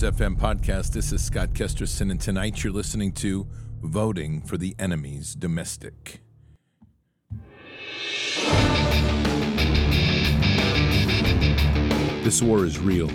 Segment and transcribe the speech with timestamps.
[0.00, 0.92] Bards FM podcast.
[0.92, 3.46] This is Scott Kesterson, and tonight you're listening to
[3.80, 6.20] Voting for the Enemy's Domestic.
[12.22, 13.08] This war is real.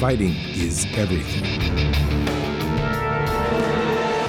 [0.00, 1.44] Fighting is everything.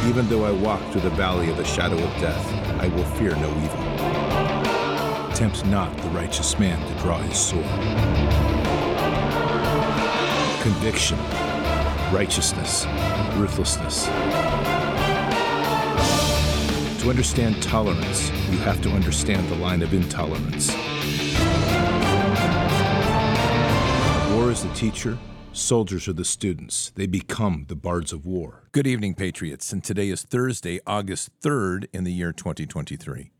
[0.07, 2.47] Even though I walk through the valley of the shadow of death,
[2.79, 5.35] I will fear no evil.
[5.35, 8.60] Tempt not the righteous man to draw his sword.
[10.61, 11.17] Conviction,
[12.13, 12.85] righteousness,
[13.35, 14.05] ruthlessness.
[17.01, 20.69] To understand tolerance, you have to understand the line of intolerance.
[24.35, 25.17] War is the teacher,
[25.51, 26.91] soldiers are the students.
[26.93, 28.67] They become the bards of war.
[28.71, 29.73] Good evening, Patriots.
[29.73, 33.31] And today is Thursday, August 3rd in the year 2023.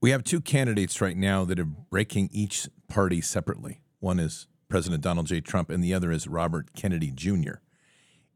[0.00, 3.80] We have two candidates right now that are breaking each party separately.
[3.98, 5.40] One is President Donald J.
[5.40, 7.60] Trump, and the other is Robert Kennedy Jr.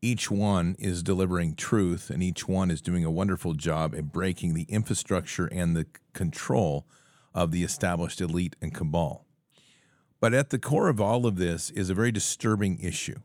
[0.01, 4.55] Each one is delivering truth, and each one is doing a wonderful job at breaking
[4.55, 6.87] the infrastructure and the control
[7.35, 9.27] of the established elite and cabal.
[10.21, 13.19] But at the core of all of this is a very disturbing issue.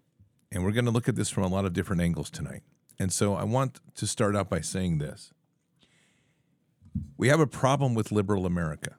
[0.51, 2.63] And we're going to look at this from a lot of different angles tonight.
[2.97, 5.33] And so I want to start out by saying this
[7.15, 8.95] We have a problem with liberal America.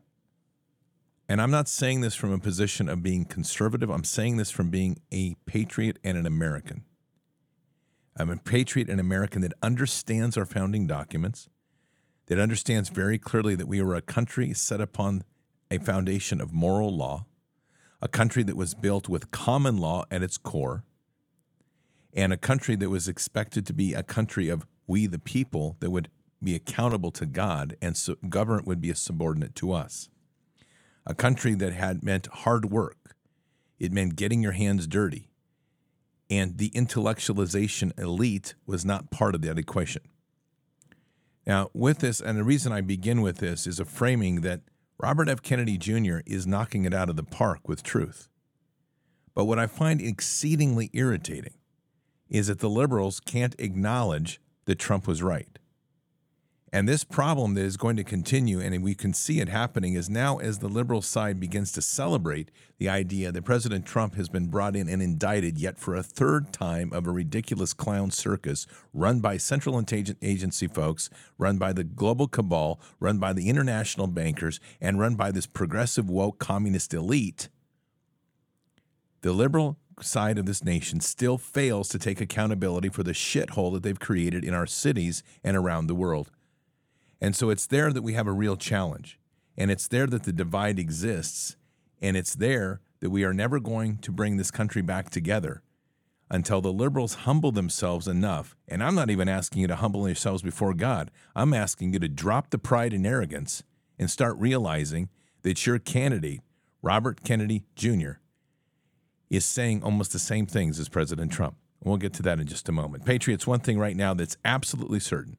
[1.29, 4.71] And I'm not saying this from a position of being conservative, I'm saying this from
[4.71, 6.85] being a patriot and an American.
[8.17, 11.49] I'm a patriot and American that understands our founding documents,
[12.27, 15.25] that understands very clearly that we are a country set upon
[15.71, 17.25] a foundation of moral law
[18.05, 20.84] a country that was built with common law at its core,
[22.13, 25.91] and a country that was expected to be a country of we the people that
[25.91, 26.11] would
[26.43, 30.11] be accountable to God, and so government would be a subordinate to us.
[31.06, 33.16] A country that had meant hard work.
[33.78, 35.31] It meant getting your hands dirty.
[36.31, 40.03] And the intellectualization elite was not part of that equation.
[41.47, 44.62] Now, with this, and the reason I begin with this is a framing that
[44.98, 45.42] Robert F.
[45.42, 46.19] Kennedy Jr.
[46.25, 48.28] is knocking it out of the park with truth.
[49.34, 51.54] But what I find exceedingly irritating
[52.31, 55.59] is that the liberals can't acknowledge that Trump was right.
[56.75, 60.11] And this problem that is going to continue, and we can see it happening, is
[60.11, 64.49] now as the liberal side begins to celebrate the idea that President Trump has been
[64.49, 69.21] brought in and indicted yet for a third time of a ridiculous clown circus run
[69.21, 74.59] by Central Intelligence Agency folks, run by the global cabal, run by the international bankers,
[74.81, 77.49] and run by this progressive woke communist elite.
[79.21, 83.84] The liberal side of this nation still fails to take accountability for the shithole that
[83.84, 86.33] they've created in our cities and around the world.
[87.21, 89.19] And so it's there that we have a real challenge.
[89.57, 91.57] And it's there that the divide exists.
[92.03, 95.63] And it's there that we are never going to bring this country back together
[96.31, 98.57] until the liberals humble themselves enough.
[98.66, 101.11] And I'm not even asking you to humble yourselves before God.
[101.37, 103.63] I'm asking you to drop the pride and arrogance
[103.99, 105.10] and start realizing
[105.43, 106.41] that your candidate,
[106.83, 108.13] Robert Kennedy Jr.,
[109.31, 111.57] is saying almost the same things as President Trump.
[111.83, 113.05] We'll get to that in just a moment.
[113.05, 115.37] Patriots, one thing right now that's absolutely certain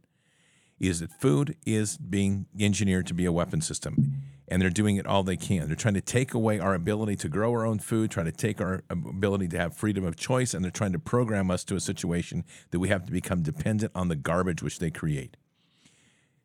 [0.79, 5.07] is that food is being engineered to be a weapon system and they're doing it
[5.07, 5.67] all they can.
[5.67, 8.61] They're trying to take away our ability to grow our own food, trying to take
[8.61, 11.79] our ability to have freedom of choice, and they're trying to program us to a
[11.79, 15.37] situation that we have to become dependent on the garbage which they create.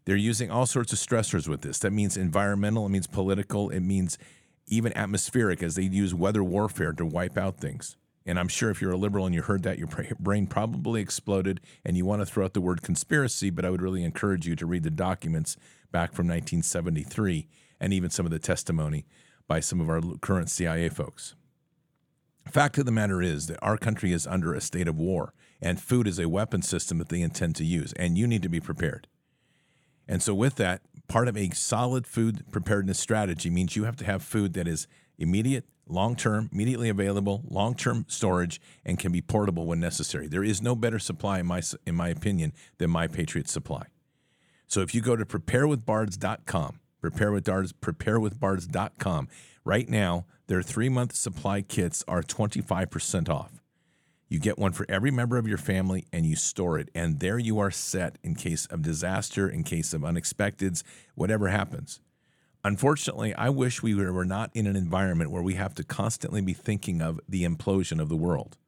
[0.07, 1.79] They're using all sorts of stressors with this.
[1.81, 4.17] That means environmental, it means political, it means
[4.67, 7.97] even atmospheric, as they use weather warfare to wipe out things.
[8.27, 9.89] And I'm sure if you're a liberal and you heard that, your
[10.21, 13.83] brain probably exploded and you want to throw out the word conspiracy, but I would
[13.83, 15.57] really encourage you to read the documents
[15.91, 17.49] back from 1973
[17.81, 19.07] and even some of the testimony
[19.49, 21.35] by some of our current CIA folks.
[22.51, 25.81] Fact of the matter is that our country is under a state of war, and
[25.81, 28.61] food is a weapon system that they intend to use, and you need to be
[28.61, 29.07] prepared.
[30.09, 34.05] And so, with that, part of a solid food preparedness strategy means you have to
[34.05, 34.89] have food that is
[35.19, 40.27] immediate, long term, immediately available, long term storage, and can be portable when necessary.
[40.27, 43.87] There is no better supply, in my, in my opinion, than My Patriot Supply.
[44.67, 49.29] So if you go to preparewithbards.com, prepare with bards, preparewithbards.com,
[49.65, 53.61] right now, their three month supply kits are 25% off.
[54.29, 56.89] You get one for every member of your family and you store it.
[56.95, 60.85] And there you are set in case of disaster, in case of unexpecteds,
[61.17, 62.01] whatever happens.
[62.63, 66.53] Unfortunately, I wish we were not in an environment where we have to constantly be
[66.53, 68.59] thinking of the implosion of the world.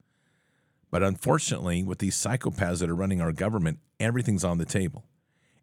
[0.91, 5.05] But unfortunately, with these psychopaths that are running our government, everything's on the table.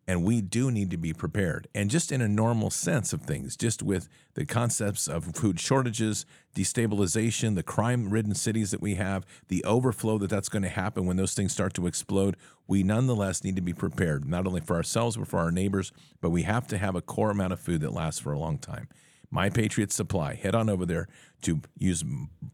[0.09, 1.67] And we do need to be prepared.
[1.75, 6.25] And just in a normal sense of things, just with the concepts of food shortages,
[6.55, 11.05] destabilization, the crime ridden cities that we have, the overflow that that's going to happen
[11.05, 14.75] when those things start to explode, we nonetheless need to be prepared, not only for
[14.75, 15.91] ourselves, but for our neighbors.
[16.21, 18.57] But we have to have a core amount of food that lasts for a long
[18.57, 18.87] time.
[19.29, 20.33] My Patriot Supply.
[20.33, 21.07] Head on over there
[21.43, 22.03] to use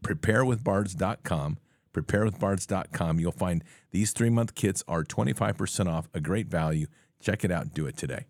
[0.02, 1.56] preparewithbards.com
[1.96, 3.20] preparewithbards.com.
[3.20, 6.86] You'll find these three month kits are 25% off, a great value.
[7.26, 7.62] Check it out.
[7.62, 8.26] and Do it today.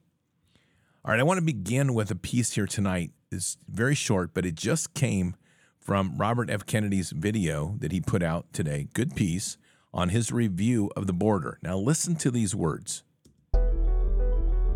[1.05, 3.11] All right, I want to begin with a piece here tonight.
[3.31, 5.37] It's very short, but it just came
[5.79, 6.65] from Robert F.
[6.65, 8.89] Kennedy's video that he put out today.
[8.95, 9.59] Good piece
[9.93, 11.59] on his review of the border.
[11.63, 13.05] Now, listen to these words.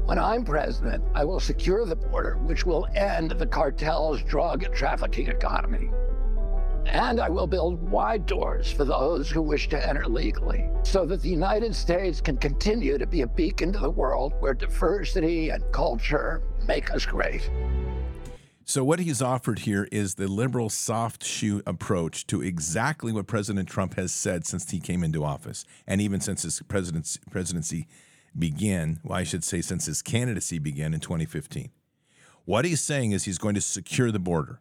[0.04, 5.28] When I'm president, I will secure the border, which will end the cartel's drug trafficking
[5.28, 5.90] economy.
[6.86, 11.22] And I will build wide doors for those who wish to enter legally so that
[11.22, 15.62] the United States can continue to be a beacon to the world where diversity and
[15.72, 17.50] culture make us great.
[18.64, 23.68] So, what he's offered here is the liberal soft shoe approach to exactly what President
[23.68, 27.88] Trump has said since he came into office, and even since his presidency,
[28.38, 29.00] began.
[29.02, 31.70] Well, I should say, since his candidacy began in 2015.
[32.44, 34.60] What he's saying is he's going to secure the border.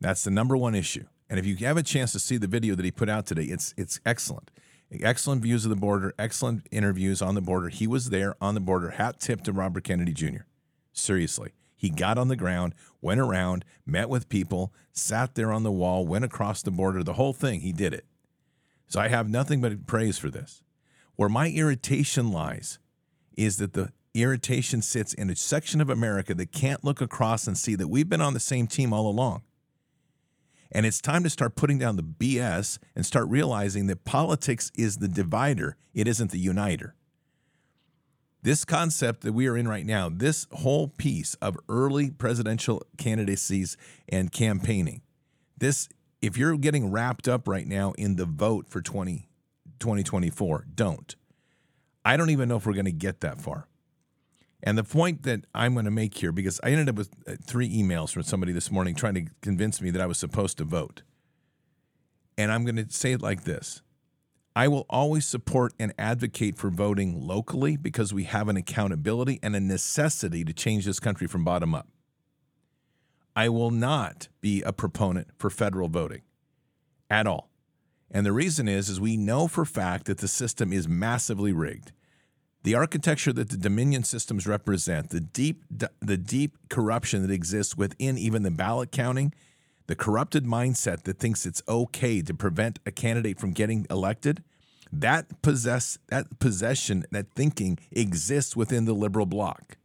[0.00, 1.06] That's the number one issue.
[1.34, 3.42] And if you have a chance to see the video that he put out today,
[3.42, 4.52] it's it's excellent.
[5.02, 7.70] Excellent views of the border, excellent interviews on the border.
[7.70, 10.42] He was there on the border, hat tip to Robert Kennedy Jr.
[10.92, 11.50] Seriously.
[11.74, 16.06] He got on the ground, went around, met with people, sat there on the wall,
[16.06, 17.62] went across the border, the whole thing.
[17.62, 18.06] He did it.
[18.86, 20.62] So I have nothing but praise for this.
[21.16, 22.78] Where my irritation lies
[23.36, 27.58] is that the irritation sits in a section of America that can't look across and
[27.58, 29.42] see that we've been on the same team all along.
[30.74, 34.96] And it's time to start putting down the BS and start realizing that politics is
[34.96, 36.96] the divider, it isn't the uniter.
[38.42, 43.76] This concept that we are in right now, this whole piece of early presidential candidacies
[44.08, 45.00] and campaigning,
[45.56, 45.88] this,
[46.20, 49.28] if you're getting wrapped up right now in the vote for 20,
[49.78, 51.14] 2024, don't.
[52.04, 53.68] I don't even know if we're going to get that far.
[54.66, 57.34] And the point that I'm going to make here, because I ended up with uh,
[57.44, 60.64] three emails from somebody this morning trying to convince me that I was supposed to
[60.64, 61.02] vote.
[62.38, 63.82] And I'm going to say it like this
[64.56, 69.54] I will always support and advocate for voting locally because we have an accountability and
[69.54, 71.88] a necessity to change this country from bottom up.
[73.36, 76.22] I will not be a proponent for federal voting
[77.10, 77.50] at all.
[78.10, 81.92] And the reason is is we know for fact that the system is massively rigged
[82.64, 85.62] the architecture that the dominion systems represent, the deep
[86.00, 89.32] the deep corruption that exists within even the ballot counting,
[89.86, 94.42] the corrupted mindset that thinks it's okay to prevent a candidate from getting elected,
[94.90, 99.76] that possess that possession, that thinking exists within the liberal bloc.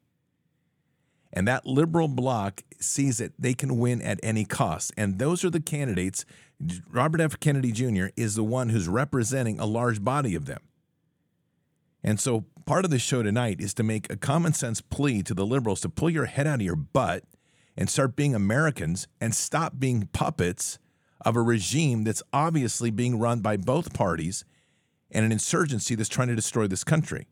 [1.33, 4.93] And that liberal bloc sees that they can win at any cost.
[4.97, 6.25] And those are the candidates.
[6.89, 7.39] Robert F.
[7.39, 8.07] Kennedy Jr.
[8.15, 10.61] is the one who's representing a large body of them.
[12.03, 15.33] And so part of the show tonight is to make a common sense plea to
[15.33, 17.23] the liberals to pull your head out of your butt
[17.75, 20.77] and start being Americans and stop being puppets
[21.21, 24.45] of a regime that's obviously being run by both parties
[25.09, 27.25] and an insurgency that's trying to destroy this country.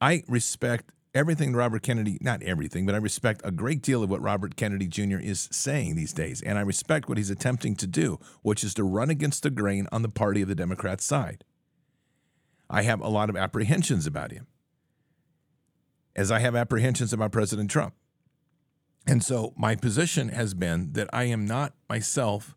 [0.00, 4.22] I respect everything Robert Kennedy, not everything, but I respect a great deal of what
[4.22, 5.18] Robert Kennedy Jr.
[5.18, 6.40] is saying these days.
[6.40, 9.86] And I respect what he's attempting to do, which is to run against the grain
[9.92, 11.44] on the party of the Democrat side.
[12.70, 14.46] I have a lot of apprehensions about him,
[16.14, 17.94] as I have apprehensions about President Trump.
[19.06, 22.54] And so my position has been that I am not myself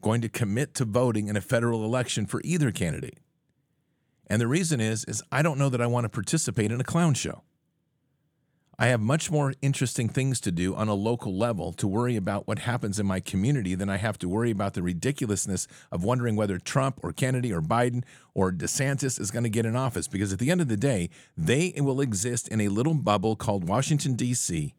[0.00, 3.18] going to commit to voting in a federal election for either candidate.
[4.28, 6.84] And the reason is is I don't know that I want to participate in a
[6.84, 7.42] clown show.
[8.80, 12.46] I have much more interesting things to do on a local level to worry about
[12.46, 16.36] what happens in my community than I have to worry about the ridiculousness of wondering
[16.36, 18.04] whether Trump or Kennedy or Biden
[18.34, 20.06] or DeSantis is going to get in office.
[20.06, 23.68] Because at the end of the day, they will exist in a little bubble called
[23.68, 24.76] Washington, D.C.,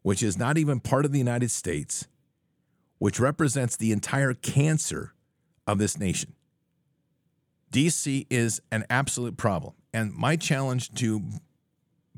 [0.00, 2.08] which is not even part of the United States,
[2.98, 5.12] which represents the entire cancer
[5.66, 6.32] of this nation.
[7.70, 9.74] DC is an absolute problem.
[9.92, 11.22] And my challenge to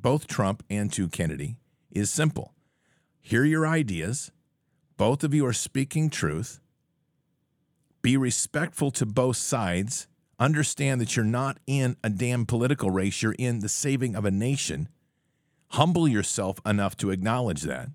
[0.03, 1.57] both Trump and to Kennedy
[1.91, 2.53] is simple
[3.21, 4.33] hear your ideas.
[4.97, 6.61] Both of you are speaking truth.
[8.03, 10.09] Be respectful to both sides.
[10.41, 14.31] Understand that you're not in a damn political race, you're in the saving of a
[14.31, 14.89] nation.
[15.69, 17.89] Humble yourself enough to acknowledge that.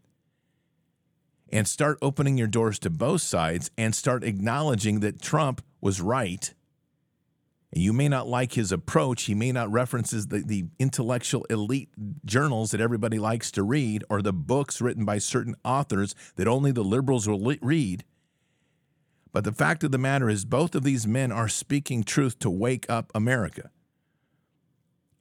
[1.51, 6.53] And start opening your doors to both sides and start acknowledging that Trump was right
[7.81, 9.23] you may not like his approach.
[9.23, 11.89] He may not reference the, the intellectual elite
[12.25, 16.71] journals that everybody likes to read or the books written by certain authors that only
[16.71, 18.03] the liberals will read.
[19.31, 22.49] But the fact of the matter is, both of these men are speaking truth to
[22.49, 23.69] wake up America.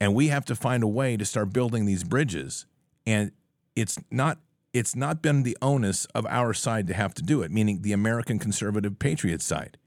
[0.01, 2.67] And we have to find a way to start building these bridges.
[3.07, 3.33] And
[3.75, 4.39] it's not
[4.73, 7.93] it's not been the onus of our side to have to do it, meaning the
[7.93, 9.79] American conservative patriot side.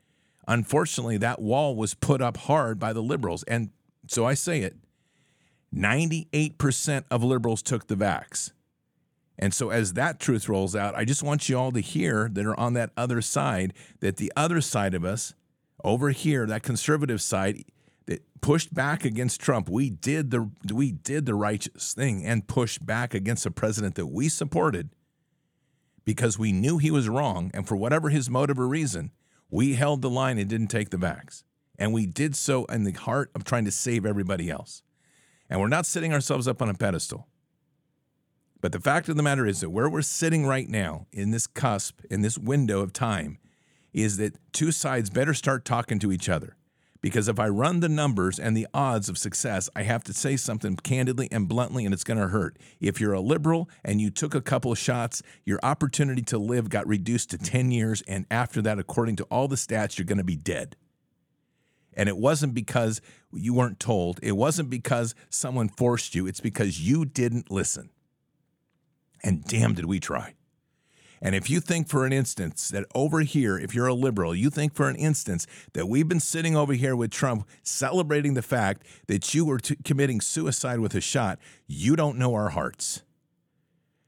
[0.49, 3.43] Unfortunately, that wall was put up hard by the liberals.
[3.43, 3.69] And
[4.07, 4.75] so I say it
[5.73, 8.51] 98% of liberals took the vax.
[9.37, 12.45] And so, as that truth rolls out, I just want you all to hear that
[12.45, 15.33] are on that other side that the other side of us,
[15.83, 17.63] over here, that conservative side,
[18.07, 19.69] that pushed back against Trump.
[19.69, 24.07] We did the we did the righteous thing and pushed back against a president that
[24.07, 24.89] we supported
[26.03, 29.11] because we knew he was wrong, and for whatever his motive or reason,
[29.49, 31.43] we held the line and didn't take the vax.
[31.77, 34.83] And we did so in the heart of trying to save everybody else.
[35.49, 37.27] And we're not sitting ourselves up on a pedestal.
[38.61, 41.47] But the fact of the matter is that where we're sitting right now in this
[41.47, 43.39] cusp, in this window of time,
[43.93, 46.55] is that two sides better start talking to each other.
[47.01, 50.35] Because if I run the numbers and the odds of success, I have to say
[50.35, 52.57] something candidly and bluntly, and it's going to hurt.
[52.81, 56.87] If you're a liberal and you took a couple shots, your opportunity to live got
[56.87, 58.01] reduced to 10 years.
[58.07, 60.75] And after that, according to all the stats, you're going to be dead.
[61.93, 63.01] And it wasn't because
[63.33, 67.89] you weren't told, it wasn't because someone forced you, it's because you didn't listen.
[69.23, 70.35] And damn, did we try.
[71.21, 74.49] And if you think for an instance that over here, if you're a liberal, you
[74.49, 78.83] think for an instance that we've been sitting over here with Trump celebrating the fact
[79.07, 83.03] that you were t- committing suicide with a shot, you don't know our hearts.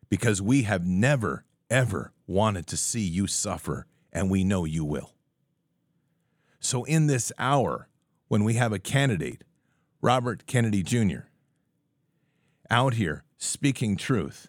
[0.10, 5.14] Because we have never, ever wanted to see you suffer, and we know you will.
[6.60, 7.88] So, in this hour,
[8.28, 9.44] when we have a candidate,
[10.02, 11.28] Robert Kennedy Jr.,
[12.70, 14.48] out here speaking truth,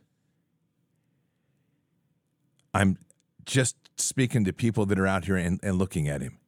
[2.75, 2.99] I'm
[3.45, 6.38] just speaking to people that are out here and, and looking at him.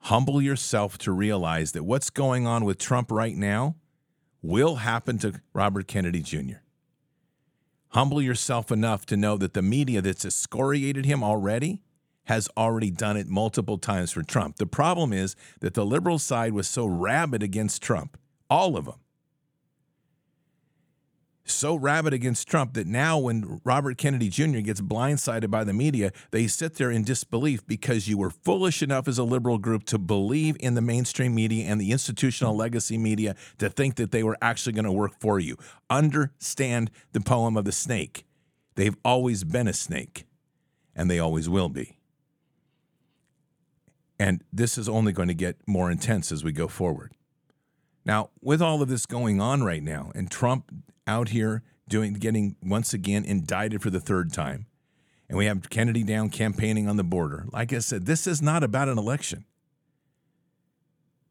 [0.00, 3.76] Humble yourself to realize that what's going on with Trump right now
[4.42, 6.56] will happen to Robert Kennedy Jr.
[7.90, 11.82] Humble yourself enough to know that the media that's excoriated him already
[12.24, 14.56] has already done it multiple times for Trump.
[14.56, 18.16] The problem is that the liberal side was so rabid against Trump,
[18.48, 19.00] all of them,
[21.52, 24.60] so rabid against Trump that now when Robert Kennedy Jr.
[24.60, 29.08] gets blindsided by the media, they sit there in disbelief because you were foolish enough
[29.08, 33.34] as a liberal group to believe in the mainstream media and the institutional legacy media
[33.58, 35.56] to think that they were actually going to work for you.
[35.88, 38.24] Understand the poem of the snake.
[38.74, 40.24] They've always been a snake,
[40.94, 41.98] and they always will be.
[44.18, 47.12] And this is only going to get more intense as we go forward.
[48.04, 50.72] Now, with all of this going on right now, and Trump
[51.12, 54.66] out here doing getting once again indicted for the third time.
[55.28, 57.46] And we have Kennedy down campaigning on the border.
[57.52, 59.44] Like I said, this is not about an election.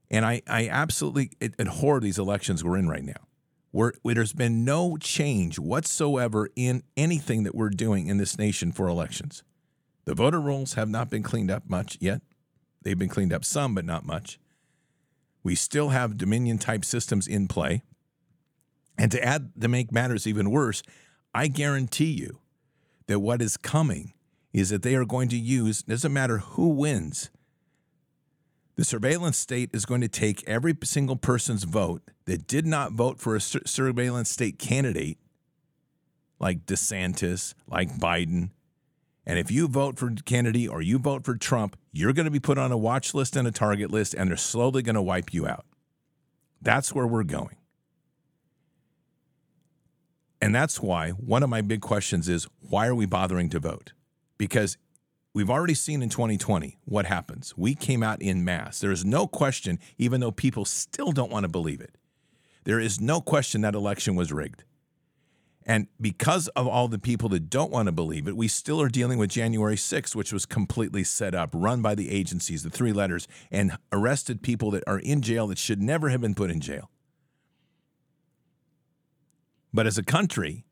[0.10, 3.28] And I, I absolutely abhor these elections we're in right now.
[3.72, 8.74] Where, where there's been no change whatsoever in anything that we're doing in this nation
[8.74, 9.44] for elections.
[10.06, 12.22] The voter rolls have not been cleaned up much yet.
[12.82, 14.40] They've been cleaned up some, but not much.
[15.44, 17.84] We still have Dominion type systems in play.
[18.98, 20.84] And to add to make matters even worse,
[21.34, 22.40] I guarantee you
[23.08, 24.14] that what is coming
[24.54, 27.30] is that they are going to use, doesn't matter who wins,
[28.76, 33.20] the surveillance state is going to take every single person's vote that did not vote
[33.20, 35.18] for a surveillance state candidate
[36.40, 38.50] like DeSantis, like Biden.
[39.26, 42.40] And if you vote for Kennedy or you vote for Trump, you're going to be
[42.40, 45.34] put on a watch list and a target list, and they're slowly going to wipe
[45.34, 45.66] you out.
[46.62, 47.58] That's where we're going.
[50.42, 53.94] And that's why one of my big questions is why are we bothering to vote?
[54.38, 54.78] Because
[55.34, 57.54] we've already seen in 2020 what happens.
[57.56, 58.80] We came out in mass.
[58.80, 61.96] There is no question, even though people still don't want to believe it,
[62.64, 64.64] there is no question that election was rigged.
[65.66, 68.90] And because of all the people that don't want to believe it, we still are
[68.90, 72.92] dealing with January 6th, which was completely set up, run by the agencies, the three
[72.92, 76.60] letters, and arrested people that are in jail that should never have been put in
[76.60, 76.91] jail.
[79.74, 80.66] But as a country,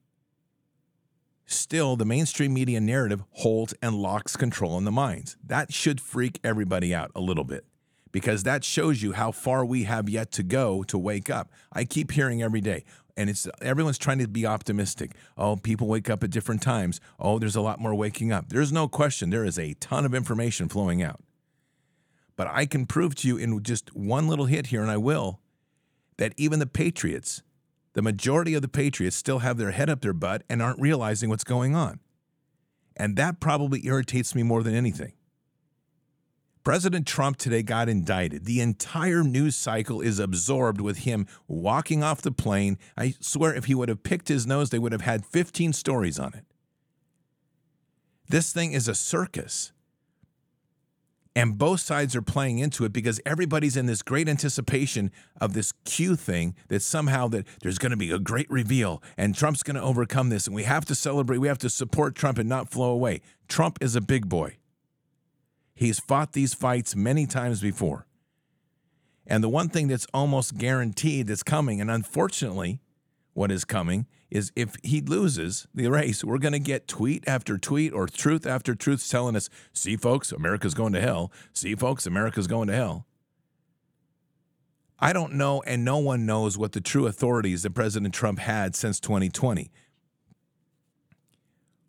[1.46, 5.38] still the mainstream media narrative holds and locks control in the minds.
[5.44, 7.66] That should freak everybody out a little bit
[8.12, 11.52] because that shows you how far we have yet to go to wake up.
[11.72, 12.84] I keep hearing every day,
[13.16, 15.12] and it's everyone's trying to be optimistic.
[15.38, 17.00] Oh, people wake up at different times.
[17.20, 18.50] Oh, there's a lot more waking up.
[18.50, 21.22] There's no question there is a ton of information flowing out.
[22.36, 25.42] But I can prove to you in just one little hit here, and I will,
[26.18, 27.44] that even the Patriots,
[28.00, 31.28] the majority of the Patriots, still have their head up their butt and aren't realizing
[31.28, 32.00] what's going on.
[32.96, 35.12] And that probably irritates me more than anything.
[36.64, 38.46] President Trump today got indicted.
[38.46, 42.78] The entire news cycle is absorbed with him walking off the plane.
[42.96, 46.18] I swear, if he would have picked his nose, they would have had 15 stories
[46.18, 46.46] on it.
[48.30, 49.74] This thing is a circus.
[51.40, 55.72] And both sides are playing into it because everybody's in this great anticipation of this
[55.86, 59.78] Q thing that somehow that there's going to be a great reveal and Trump's going
[59.78, 62.70] to overcome this and we have to celebrate, we have to support Trump and not
[62.70, 63.22] flow away.
[63.48, 64.58] Trump is a big boy.
[65.74, 68.06] He's fought these fights many times before.
[69.26, 72.82] And the one thing that's almost guaranteed that's coming, and unfortunately,
[73.32, 77.58] what is coming is if he loses the race, we're going to get tweet after
[77.58, 81.32] tweet or truth after truth telling us, see, folks, America's going to hell.
[81.54, 83.06] See, folks, America's going to hell.
[85.00, 88.76] I don't know, and no one knows what the true authorities that President Trump had
[88.76, 89.72] since 2020.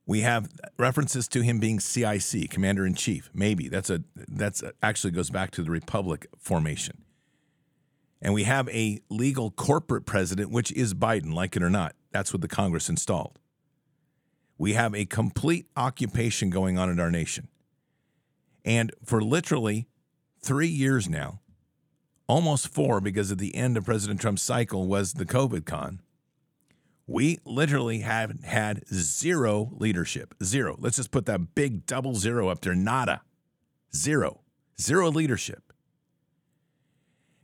[0.07, 0.49] We have
[0.79, 3.31] references to him being CIC, Commander in Chief.
[3.35, 7.05] Maybe that's a that's a, actually goes back to the Republic formation.
[8.23, 11.95] And we have a legal corporate president, which is Biden, like it or not.
[12.13, 13.39] That's what the Congress installed.
[14.59, 17.49] We have a complete occupation going on in our nation.
[18.65, 19.89] And for literally
[20.43, 21.41] three years now,
[22.27, 26.01] almost four, because at the end of President Trump's cycle was the COVID con,
[27.07, 30.35] we literally have had zero leadership.
[30.45, 30.77] Zero.
[30.79, 32.75] Let's just put that big double zero up there.
[32.75, 33.23] Nada.
[33.95, 34.43] Zero.
[34.81, 35.73] Zero leadership.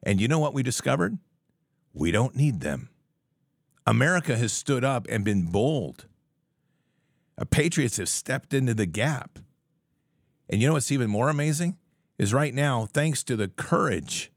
[0.04, 1.18] And you know what we discovered?
[1.92, 2.90] We don't need them.
[3.86, 6.06] America has stood up and been bold.
[7.38, 9.38] Uh, patriots have stepped into the gap.
[10.48, 11.76] And you know what's even more amazing?
[12.18, 14.32] Is right now, thanks to the courage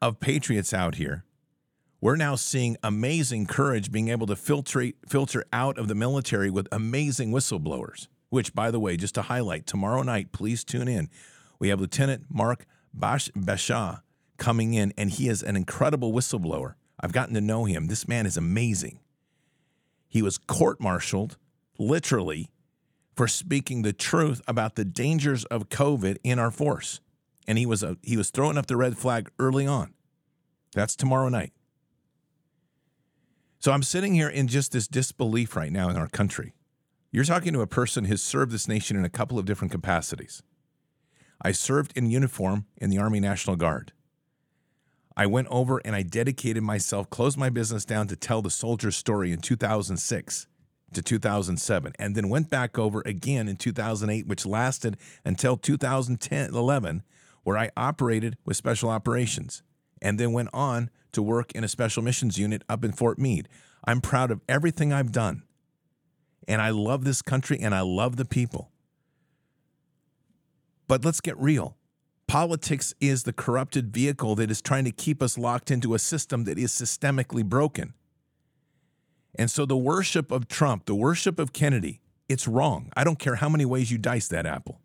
[0.00, 1.24] of patriots out here,
[2.00, 6.66] we're now seeing amazing courage being able to filter, filter out of the military with
[6.72, 8.08] amazing whistleblowers.
[8.28, 11.10] Which, by the way, just to highlight, tomorrow night, please tune in.
[11.58, 14.00] We have Lieutenant Mark Bash- Bashaw
[14.38, 16.74] coming in, and he is an incredible whistleblower.
[17.02, 17.88] I've gotten to know him.
[17.88, 19.00] This man is amazing.
[20.08, 21.36] He was court martialed,
[21.78, 22.50] literally,
[23.14, 27.00] for speaking the truth about the dangers of COVID in our force.
[27.46, 29.94] And he was a, he was throwing up the red flag early on.
[30.74, 31.52] That's tomorrow night.
[33.58, 36.52] So I'm sitting here in just this disbelief right now in our country.
[37.10, 40.42] You're talking to a person who's served this nation in a couple of different capacities.
[41.42, 43.92] I served in uniform in the Army National Guard.
[45.16, 48.96] I went over and I dedicated myself, closed my business down to tell the soldier's
[48.96, 50.46] story in 2006
[50.94, 57.02] to 2007, and then went back over again in 2008, which lasted until 2010 11,
[57.44, 59.62] where I operated with special operations,
[60.00, 63.48] and then went on to work in a special missions unit up in Fort Meade.
[63.84, 65.42] I'm proud of everything I've done,
[66.46, 68.70] and I love this country and I love the people.
[70.88, 71.76] But let's get real.
[72.32, 76.44] Politics is the corrupted vehicle that is trying to keep us locked into a system
[76.44, 77.92] that is systemically broken.
[79.34, 82.90] And so the worship of Trump, the worship of Kennedy, it's wrong.
[82.96, 84.80] I don't care how many ways you dice that apple.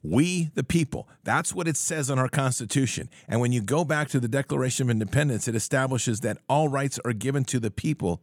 [0.00, 3.10] We, the people, that's what it says in our Constitution.
[3.26, 7.00] And when you go back to the Declaration of Independence, it establishes that all rights
[7.04, 8.22] are given to the people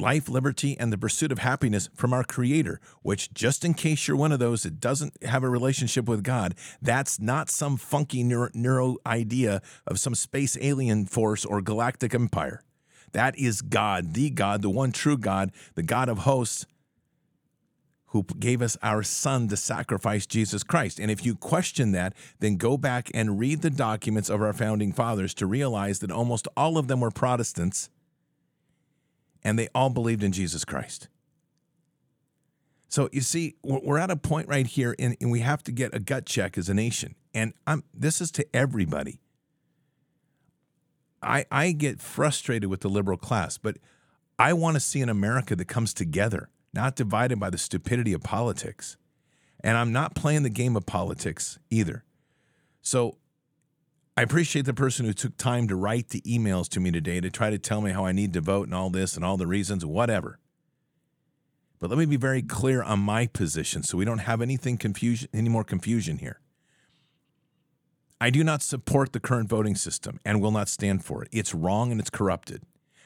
[0.00, 4.16] life, liberty, and the pursuit of happiness from our Creator, which, just in case you're
[4.16, 8.50] one of those that doesn't have a relationship with God, that's not some funky neuro,
[8.54, 12.62] neuro idea of some space alien force or galactic empire.
[13.12, 16.66] That is God, the God, the one true God, the God of hosts,
[18.06, 20.98] who gave us our Son to sacrifice Jesus Christ.
[20.98, 24.92] And if you question that, then go back and read the documents of our founding
[24.92, 27.88] fathers to realize that almost all of them were Protestants
[29.42, 31.08] and they all believed in Jesus Christ.
[32.88, 36.00] So you see, we're at a point right here, and, we have to get a
[36.00, 37.14] gut check as a nation.
[37.32, 39.20] And I'm, this is to everybody.
[41.22, 43.76] I, I get frustrated with the liberal class, but
[44.38, 48.22] I want to see an America that comes together, not divided by the stupidity of
[48.22, 48.96] politics.
[49.62, 52.04] And I'm not playing the game of politics either.
[52.82, 53.18] So
[54.20, 57.30] I appreciate the person who took time to write the emails to me today to
[57.30, 59.46] try to tell me how I need to vote and all this and all the
[59.46, 60.38] reasons, whatever.
[61.78, 65.30] But let me be very clear on my position so we don't have anything confusion
[65.32, 66.38] any more confusion here.
[68.20, 71.30] I do not support the current voting system and will not stand for it.
[71.32, 72.64] It's wrong and it's corrupted.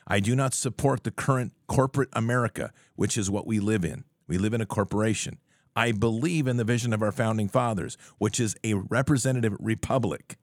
[0.09, 4.03] I do not support the current corporate America, which is what we live in.
[4.27, 5.38] We live in a corporation.
[5.77, 10.38] I believe in the vision of our founding fathers, which is a representative republic.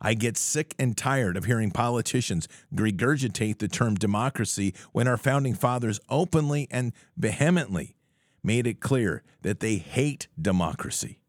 [0.00, 5.54] I get sick and tired of hearing politicians regurgitate the term democracy when our founding
[5.54, 7.96] fathers openly and vehemently
[8.42, 11.20] made it clear that they hate democracy.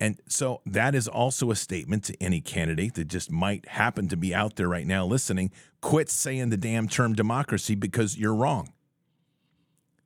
[0.00, 4.16] And so that is also a statement to any candidate that just might happen to
[4.16, 5.52] be out there right now listening.
[5.80, 8.72] Quit saying the damn term democracy because you're wrong.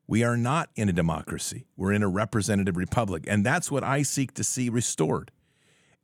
[0.06, 1.66] We are not in a democracy.
[1.78, 3.24] We're in a representative republic.
[3.26, 5.32] And that's what I seek to see restored.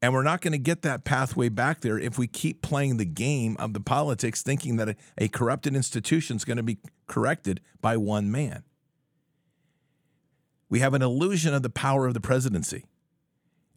[0.02, 3.04] And we're not going to get that pathway back there if we keep playing the
[3.04, 7.60] game of the politics, thinking that a, a corrupted institution is going to be corrected
[7.80, 8.64] by one man.
[10.68, 12.86] We have an illusion of the power of the presidency.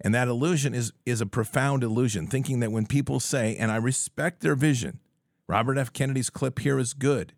[0.01, 3.75] And that illusion is, is a profound illusion, thinking that when people say, and I
[3.75, 4.99] respect their vision,
[5.47, 5.93] Robert F.
[5.93, 7.33] Kennedy's clip here is good.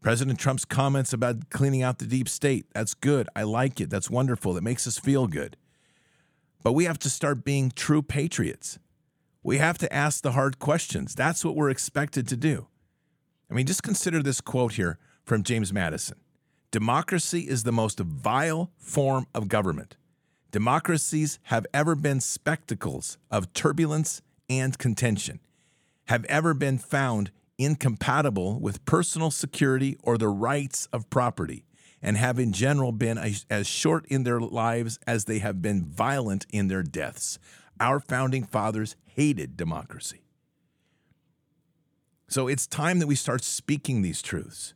[0.00, 3.28] President Trump's comments about cleaning out the deep state, that's good.
[3.34, 3.90] I like it.
[3.90, 4.56] That's wonderful.
[4.56, 5.56] It makes us feel good.
[6.64, 8.78] But we have to start being true patriots.
[9.42, 11.14] We have to ask the hard questions.
[11.14, 12.66] That's what we're expected to do.
[13.50, 16.16] I mean, just consider this quote here from James Madison
[16.70, 19.96] Democracy is the most vile form of government.
[20.50, 25.40] Democracies have ever been spectacles of turbulence and contention,
[26.06, 31.64] have ever been found incompatible with personal security or the rights of property
[32.04, 33.18] and have in general been
[33.50, 37.38] as short in their lives as they have been violent in their deaths.
[37.80, 40.20] Our founding fathers hated democracy.
[42.28, 44.74] So it's time that we start speaking these truths,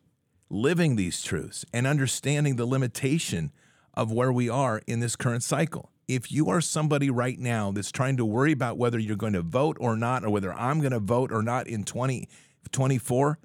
[0.48, 3.52] living these truths, and understanding the limitation
[3.92, 5.90] of where we are in this current cycle.
[6.08, 9.42] If you are somebody right now that's trying to worry about whether you're going to
[9.42, 13.38] vote or not, or whether I'm going to vote or not in 2024,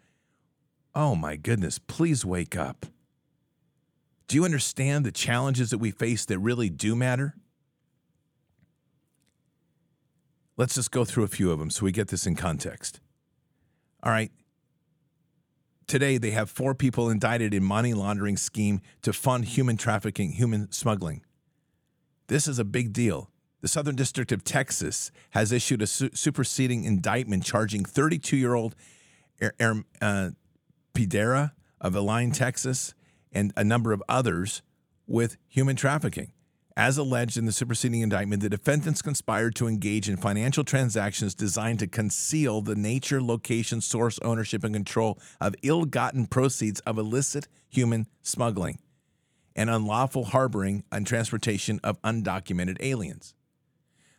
[0.96, 2.86] oh my goodness, please wake up.
[4.34, 7.36] Do you understand the challenges that we face that really do matter?
[10.58, 13.00] Let's just go through a few of them so we get this in context.
[14.02, 14.32] All right.
[15.86, 20.72] Today, they have four people indicted in money laundering scheme to fund human trafficking, human
[20.72, 21.22] smuggling.
[22.26, 23.30] This is a big deal.
[23.62, 28.74] The Southern District of Texas has issued a su- superseding indictment charging 32 year old
[29.40, 30.32] er- er- uh,
[30.96, 32.96] Pidera of Align, Texas,
[33.34, 34.62] and a number of others
[35.08, 36.32] with human trafficking.
[36.76, 41.80] As alleged in the superseding indictment, the defendants conspired to engage in financial transactions designed
[41.80, 47.48] to conceal the nature, location, source, ownership, and control of ill gotten proceeds of illicit
[47.70, 48.80] human smuggling
[49.56, 53.36] and unlawful harboring and transportation of undocumented aliens.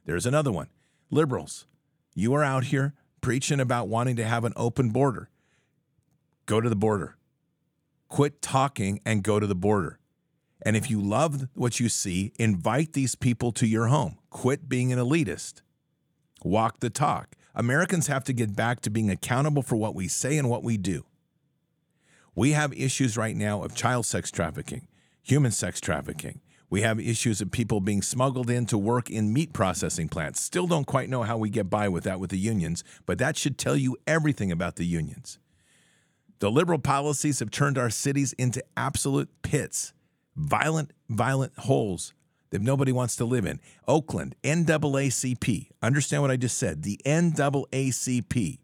[0.05, 0.69] There's another one.
[1.11, 1.67] Liberals,
[2.15, 5.29] you are out here preaching about wanting to have an open border.
[6.47, 7.17] Go to the border.
[8.15, 9.99] Quit talking and go to the border.
[10.63, 14.19] And if you love what you see, invite these people to your home.
[14.31, 15.63] Quit being an elitist.
[16.45, 17.35] Walk the talk.
[17.57, 20.77] Americans have to get back to being accountable for what we say and what we
[20.77, 21.07] do.
[22.37, 24.87] We have issues right now of child sex trafficking,
[25.21, 26.41] human sex trafficking.
[26.71, 30.41] We have issues of people being smuggled in to work in meat processing plants.
[30.41, 33.37] Still don't quite know how we get by with that with the unions, but that
[33.37, 35.41] should tell you everything about the unions.
[36.45, 39.95] The liberal policies have turned our cities into absolute pits,
[40.37, 42.13] violent, violent holes
[42.51, 43.61] that nobody wants to live in.
[43.89, 46.83] Oakland, NAACP, understand what I just said.
[46.83, 48.59] The NAACP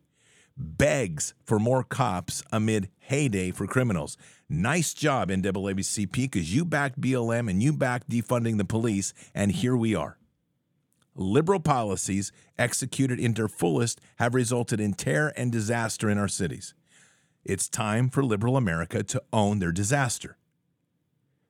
[0.58, 4.18] begs for more cops amid heyday for criminals.
[4.46, 9.74] Nice job, NAACP, because you backed BLM and you backed defunding the police, and here
[9.74, 10.18] we are.
[11.14, 16.74] Liberal policies executed in their fullest have resulted in terror and disaster in our cities.
[17.44, 20.36] It's time for liberal America to own their disaster.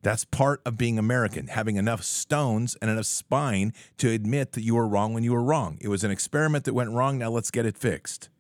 [0.03, 4.77] That's part of being American, having enough stones and enough spine to admit that you
[4.77, 5.79] were wrong when you were wrong.
[5.81, 8.31] It was an experiment that went wrong, now let's get it fixed.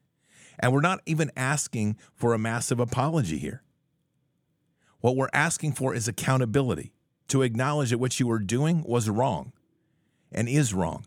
[0.58, 3.62] And we're not even asking for a massive apology here.
[5.00, 6.92] What we're asking for is accountability
[7.28, 9.52] to acknowledge that what you were doing was wrong
[10.32, 11.04] and is wrong.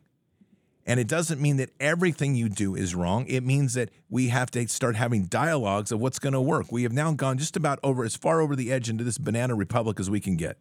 [0.86, 3.26] And it doesn't mean that everything you do is wrong.
[3.28, 6.72] It means that we have to start having dialogues of what's going to work.
[6.72, 9.56] We have now gone just about over as far over the edge into this banana
[9.56, 10.58] republic as we can get.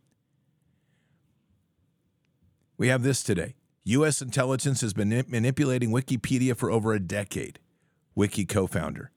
[2.79, 3.55] We have this today.
[3.85, 4.23] U.S.
[4.23, 7.59] intelligence has been manipulating Wikipedia for over a decade,
[8.15, 9.11] Wiki co founder,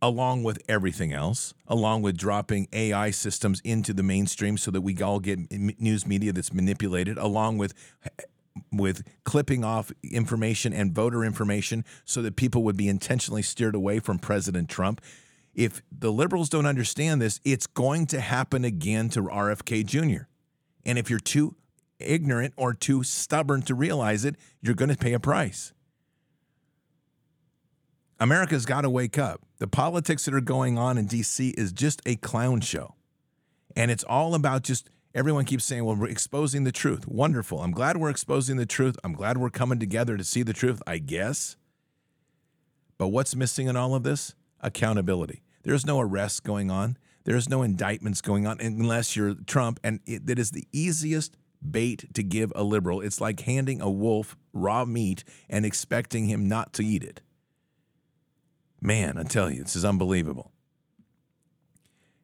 [0.00, 4.96] along with everything else, along with dropping AI systems into the mainstream so that we
[5.02, 7.74] all get news media that's manipulated, along with
[8.72, 13.98] with clipping off information and voter information so that people would be intentionally steered away
[13.98, 15.00] from President Trump.
[15.54, 20.24] If the liberals don't understand this, it's going to happen again to RFK Jr.
[20.84, 21.56] And if you're too
[21.98, 25.72] ignorant or too stubborn to realize it, you're going to pay a price.
[28.18, 29.42] America's got to wake up.
[29.58, 32.94] The politics that are going on in DC is just a clown show.
[33.74, 37.08] And it's all about just everyone keeps saying, well, we're exposing the truth.
[37.08, 37.62] Wonderful.
[37.62, 38.96] I'm glad we're exposing the truth.
[39.02, 41.56] I'm glad we're coming together to see the truth, I guess.
[42.98, 44.34] But what's missing in all of this?
[44.60, 45.42] Accountability.
[45.62, 46.98] There's no arrests going on.
[47.24, 49.80] There's no indictments going on unless you're Trump.
[49.82, 53.00] And it, it is the easiest bait to give a liberal.
[53.00, 57.22] It's like handing a wolf raw meat and expecting him not to eat it.
[58.82, 60.52] Man, I tell you, this is unbelievable.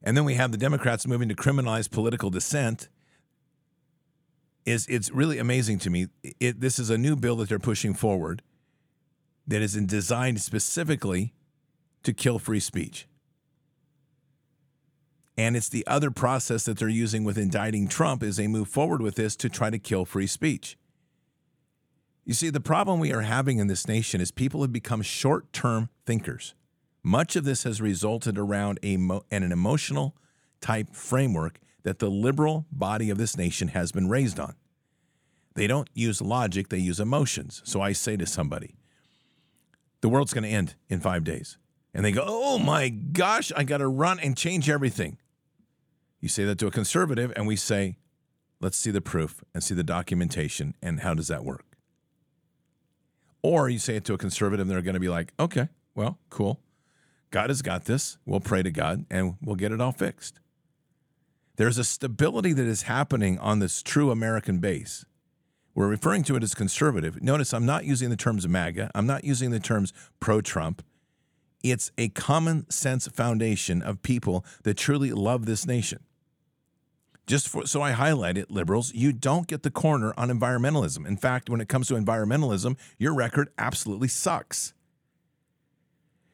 [0.02, 2.88] And then we have the Democrats moving to criminalize political dissent.
[4.64, 6.06] Is it's really amazing to me.
[6.38, 8.42] It, this is a new bill that they're pushing forward
[9.46, 11.34] that is designed specifically
[12.04, 13.08] to kill free speech.
[15.36, 19.00] And it's the other process that they're using with indicting Trump as they move forward
[19.00, 20.76] with this to try to kill free speech.
[22.24, 25.52] You see, the problem we are having in this nation is people have become short
[25.52, 26.54] term thinkers.
[27.02, 30.16] Much of this has resulted around a mo- an emotional
[30.60, 34.54] type framework that the liberal body of this nation has been raised on.
[35.54, 37.60] They don't use logic, they use emotions.
[37.64, 38.76] So I say to somebody,
[40.00, 41.58] the world's going to end in five days.
[41.94, 45.18] And they go, oh my gosh, I got to run and change everything.
[46.20, 47.96] You say that to a conservative, and we say,
[48.60, 51.66] let's see the proof and see the documentation, and how does that work?
[53.42, 56.18] Or you say it to a conservative, and they're going to be like, okay, well,
[56.30, 56.60] cool.
[57.32, 58.18] God has got this.
[58.24, 60.38] We'll pray to God and we'll get it all fixed.
[61.56, 65.04] There's a stability that is happening on this true American base.
[65.74, 67.22] We're referring to it as conservative.
[67.22, 70.84] Notice I'm not using the terms MAGA, I'm not using the terms pro Trump.
[71.62, 76.00] It's a common sense foundation of people that truly love this nation.
[77.26, 81.06] Just for, so I highlight it, liberals, you don't get the corner on environmentalism.
[81.06, 84.74] In fact, when it comes to environmentalism, your record absolutely sucks.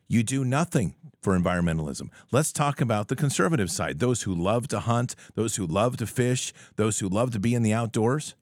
[0.09, 2.09] You do nothing for environmentalism.
[2.33, 6.07] Let's talk about the conservative side those who love to hunt, those who love to
[6.07, 8.35] fish, those who love to be in the outdoors.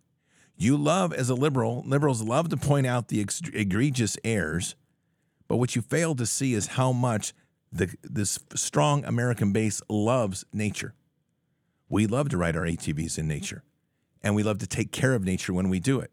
[0.56, 4.74] You love, as a liberal, liberals love to point out the egregious errors,
[5.48, 7.34] but what you fail to see is how much
[7.70, 10.94] the, this strong American base loves nature.
[11.88, 13.64] We love to ride our ATVs in nature,
[14.22, 16.10] and we love to take care of nature when we do it.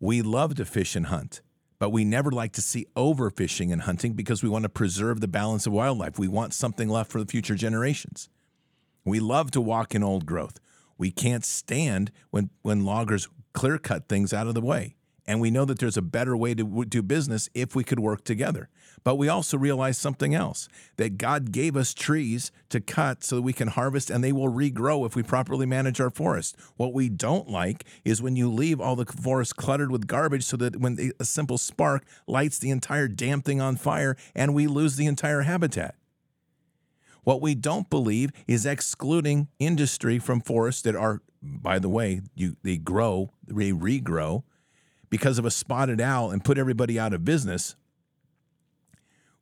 [0.00, 1.42] We love to fish and hunt,
[1.78, 5.28] but we never like to see overfishing and hunting because we want to preserve the
[5.28, 6.18] balance of wildlife.
[6.18, 8.28] We want something left for the future generations.
[9.04, 10.58] We love to walk in old growth.
[10.98, 14.96] We can't stand when, when loggers clear cut things out of the way.
[15.28, 18.24] And we know that there's a better way to do business if we could work
[18.24, 18.70] together.
[19.04, 23.42] But we also realize something else that God gave us trees to cut so that
[23.42, 26.56] we can harvest and they will regrow if we properly manage our forest.
[26.78, 30.56] What we don't like is when you leave all the forest cluttered with garbage so
[30.56, 34.96] that when a simple spark lights the entire damn thing on fire and we lose
[34.96, 35.94] the entire habitat.
[37.24, 42.56] What we don't believe is excluding industry from forests that are, by the way, you,
[42.62, 44.44] they grow, they regrow
[45.10, 47.76] because of a spotted owl and put everybody out of business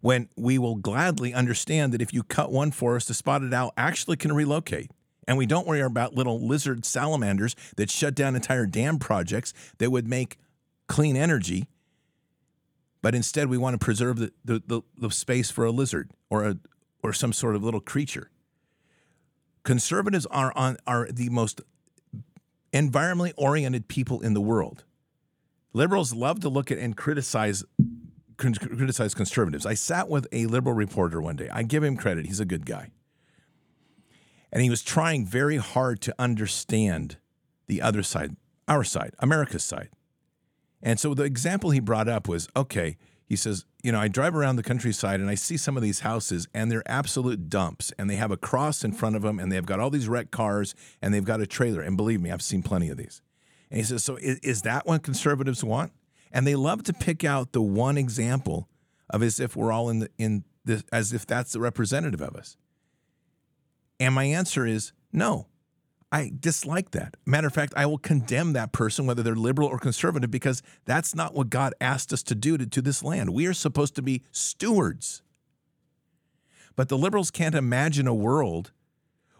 [0.00, 4.16] when we will gladly understand that if you cut one forest, a spotted owl actually
[4.16, 4.90] can relocate.
[5.26, 9.90] And we don't worry about little lizard salamanders that shut down entire dam projects that
[9.90, 10.38] would make
[10.86, 11.68] clean energy.
[13.02, 16.44] But instead, we want to preserve the, the, the, the space for a lizard or,
[16.44, 16.58] a,
[17.02, 18.30] or some sort of little creature.
[19.64, 21.60] Conservatives are, on, are the most
[22.72, 24.84] environmentally oriented people in the world.
[25.76, 27.62] Liberals love to look at and criticize
[28.38, 29.66] criticize conservatives.
[29.66, 31.50] I sat with a liberal reporter one day.
[31.52, 32.92] I give him credit; he's a good guy,
[34.50, 37.18] and he was trying very hard to understand
[37.66, 38.36] the other side,
[38.66, 39.90] our side, America's side.
[40.82, 42.96] And so the example he brought up was okay.
[43.26, 46.00] He says, you know, I drive around the countryside and I see some of these
[46.00, 49.52] houses and they're absolute dumps and they have a cross in front of them and
[49.52, 51.82] they've got all these wrecked cars and they've got a trailer.
[51.82, 53.20] And believe me, I've seen plenty of these.
[53.70, 55.92] And he says, So is, is that what conservatives want?
[56.32, 58.68] And they love to pick out the one example
[59.10, 62.34] of as if we're all in the, in this, as if that's the representative of
[62.36, 62.56] us.
[63.98, 65.46] And my answer is no.
[66.12, 67.16] I dislike that.
[67.26, 71.14] Matter of fact, I will condemn that person, whether they're liberal or conservative, because that's
[71.14, 73.30] not what God asked us to do to, to this land.
[73.30, 75.22] We are supposed to be stewards.
[76.76, 78.72] But the liberals can't imagine a world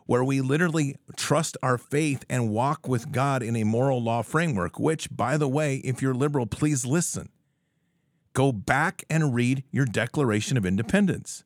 [0.07, 4.79] where we literally trust our faith and walk with God in a moral law framework,
[4.79, 7.29] which, by the way, if you're liberal, please listen.
[8.33, 11.45] Go back and read your Declaration of Independence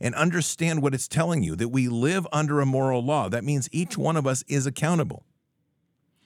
[0.00, 3.28] and understand what it's telling you that we live under a moral law.
[3.28, 5.24] That means each one of us is accountable.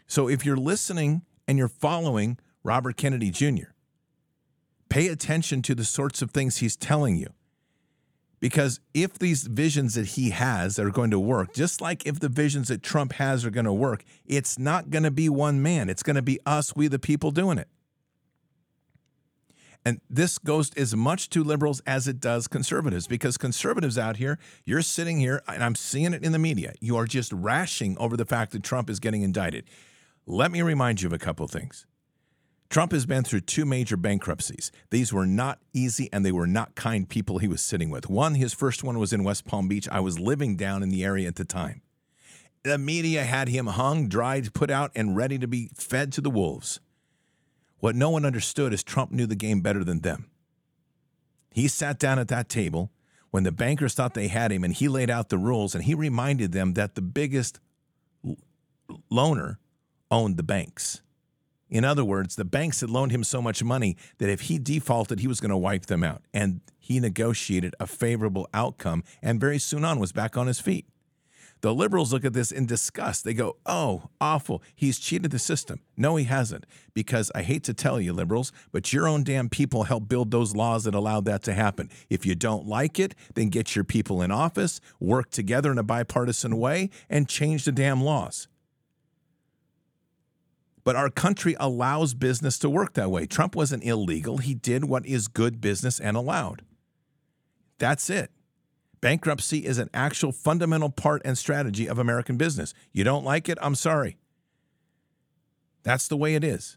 [0.06, 3.70] So if you're listening and you're following Robert Kennedy Jr.,
[4.88, 7.28] pay attention to the sorts of things he's telling you.
[8.40, 12.30] Because if these visions that he has are going to work, just like if the
[12.30, 15.90] visions that Trump has are going to work, it's not going to be one man.
[15.90, 17.68] It's going to be us, we the people, doing it.
[19.84, 24.38] And this goes as much to liberals as it does conservatives because conservatives out here,
[24.64, 28.16] you're sitting here, and I'm seeing it in the media, you are just rashing over
[28.16, 29.64] the fact that Trump is getting indicted.
[30.26, 31.86] Let me remind you of a couple of things.
[32.70, 34.70] Trump has been through two major bankruptcies.
[34.90, 38.08] These were not easy and they were not kind people he was sitting with.
[38.08, 39.88] One, his first one was in West Palm Beach.
[39.90, 41.82] I was living down in the area at the time.
[42.62, 46.30] The media had him hung, dried, put out, and ready to be fed to the
[46.30, 46.78] wolves.
[47.80, 50.30] What no one understood is Trump knew the game better than them.
[51.50, 52.92] He sat down at that table
[53.32, 55.94] when the bankers thought they had him and he laid out the rules and he
[55.94, 57.58] reminded them that the biggest
[59.10, 59.56] loaner
[60.08, 61.00] owned the banks.
[61.70, 65.20] In other words, the banks had loaned him so much money that if he defaulted,
[65.20, 66.22] he was going to wipe them out.
[66.34, 70.86] And he negotiated a favorable outcome and very soon on was back on his feet.
[71.62, 73.24] The liberals look at this in disgust.
[73.24, 74.62] They go, oh, awful.
[74.74, 75.80] He's cheated the system.
[75.96, 76.64] No, he hasn't.
[76.94, 80.56] Because I hate to tell you, liberals, but your own damn people helped build those
[80.56, 81.90] laws that allowed that to happen.
[82.08, 85.82] If you don't like it, then get your people in office, work together in a
[85.82, 88.48] bipartisan way, and change the damn laws.
[90.90, 93.24] But our country allows business to work that way.
[93.24, 94.38] Trump wasn't illegal.
[94.38, 96.62] He did what is good business and allowed.
[97.78, 98.32] That's it.
[99.00, 102.74] Bankruptcy is an actual fundamental part and strategy of American business.
[102.90, 103.56] You don't like it?
[103.62, 104.16] I'm sorry.
[105.84, 106.76] That's the way it is.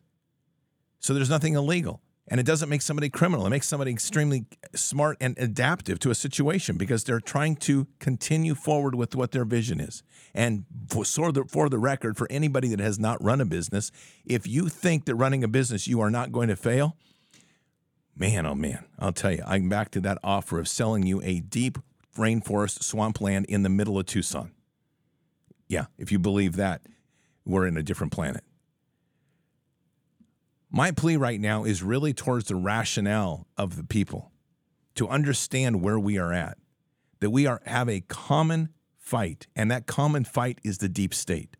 [1.00, 2.00] So there's nothing illegal.
[2.28, 3.46] And it doesn't make somebody criminal.
[3.46, 8.56] It makes somebody extremely smart and adaptive to a situation because they're trying to continue
[8.56, 10.04] forward with what their vision is.
[10.34, 13.92] And for, the, for the record, for anybody that has not run a business,
[14.26, 16.96] if you think that running a business you are not going to fail,
[18.16, 21.42] man, oh man, I'll tell you, I'm back to that offer of selling you a
[21.42, 21.78] deep
[22.18, 24.52] rainforest swampland in the middle of Tucson.
[25.68, 26.84] Yeah, if you believe that,
[27.46, 28.44] we're in a different planet.
[30.76, 34.32] My plea right now is really towards the rationale of the people
[34.96, 36.58] to understand where we are at,
[37.20, 41.58] that we are have a common fight, and that common fight is the deep state.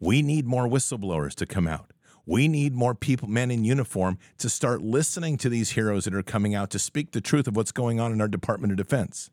[0.00, 1.92] We need more whistleblowers to come out.
[2.24, 6.22] We need more people, men in uniform, to start listening to these heroes that are
[6.22, 9.30] coming out to speak the truth of what's going on in our Department of Defense.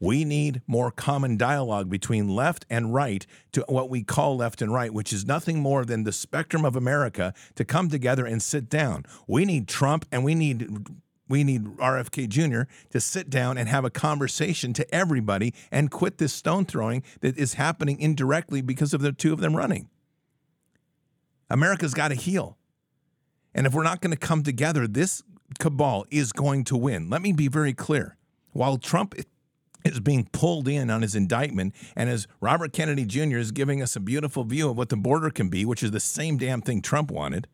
[0.00, 4.72] We need more common dialogue between left and right to what we call left and
[4.72, 8.68] right, which is nothing more than the spectrum of America to come together and sit
[8.68, 9.06] down.
[9.26, 10.68] We need Trump and we need
[11.26, 12.70] we need RFK Jr.
[12.90, 17.38] to sit down and have a conversation to everybody and quit this stone throwing that
[17.38, 19.88] is happening indirectly because of the two of them running.
[21.48, 22.58] America's got to heal.
[23.54, 25.22] And if we're not going to come together, this
[25.58, 27.08] cabal is going to win.
[27.08, 28.16] Let me be very clear.
[28.52, 29.14] While Trump
[29.84, 31.74] is being pulled in on his indictment.
[31.94, 33.36] And as Robert Kennedy Jr.
[33.36, 36.00] is giving us a beautiful view of what the border can be, which is the
[36.00, 37.46] same damn thing Trump wanted,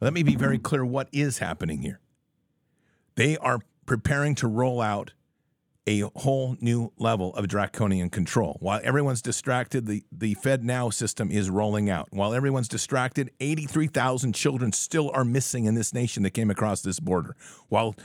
[0.00, 2.00] let me be very clear what is happening here.
[3.14, 5.12] They are preparing to roll out
[5.86, 8.56] a whole new level of draconian control.
[8.60, 12.08] While everyone's distracted, the, the FedNow system is rolling out.
[12.10, 17.00] While everyone's distracted, 83,000 children still are missing in this nation that came across this
[17.00, 17.36] border.
[17.68, 17.96] While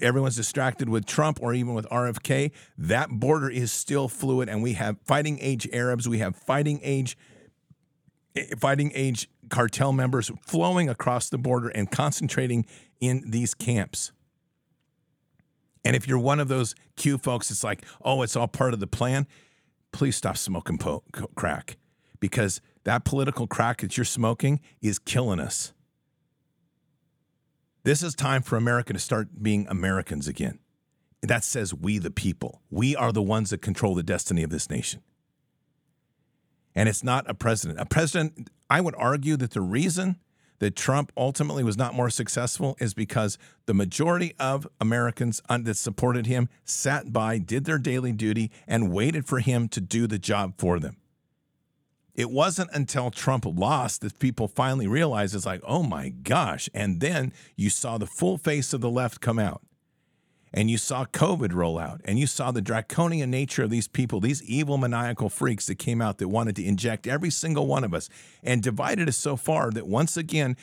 [0.00, 4.74] everyone's distracted with Trump or even with RFK, that border is still fluid, and we
[4.74, 7.16] have fighting age Arabs, we have fighting age
[8.36, 12.64] eh, fighting age cartel members flowing across the border and concentrating
[13.00, 14.12] in these camps.
[15.84, 18.80] And if you're one of those Q folks, it's like, oh, it's all part of
[18.80, 19.26] the plan.
[19.90, 21.02] Please stop smoking po-
[21.34, 21.76] crack
[22.20, 25.72] because that political crack that you're smoking is killing us.
[27.84, 30.60] This is time for America to start being Americans again.
[31.20, 32.62] That says we, the people.
[32.70, 35.02] We are the ones that control the destiny of this nation.
[36.74, 37.80] And it's not a president.
[37.80, 40.16] A president, I would argue that the reason
[40.60, 46.26] that Trump ultimately was not more successful is because the majority of Americans that supported
[46.26, 50.54] him sat by, did their daily duty, and waited for him to do the job
[50.56, 50.98] for them.
[52.14, 56.68] It wasn't until Trump lost that people finally realized it's like, oh my gosh.
[56.74, 59.62] And then you saw the full face of the left come out.
[60.54, 62.02] And you saw COVID roll out.
[62.04, 66.02] And you saw the draconian nature of these people, these evil maniacal freaks that came
[66.02, 68.10] out that wanted to inject every single one of us
[68.42, 70.56] and divided us so far that once again,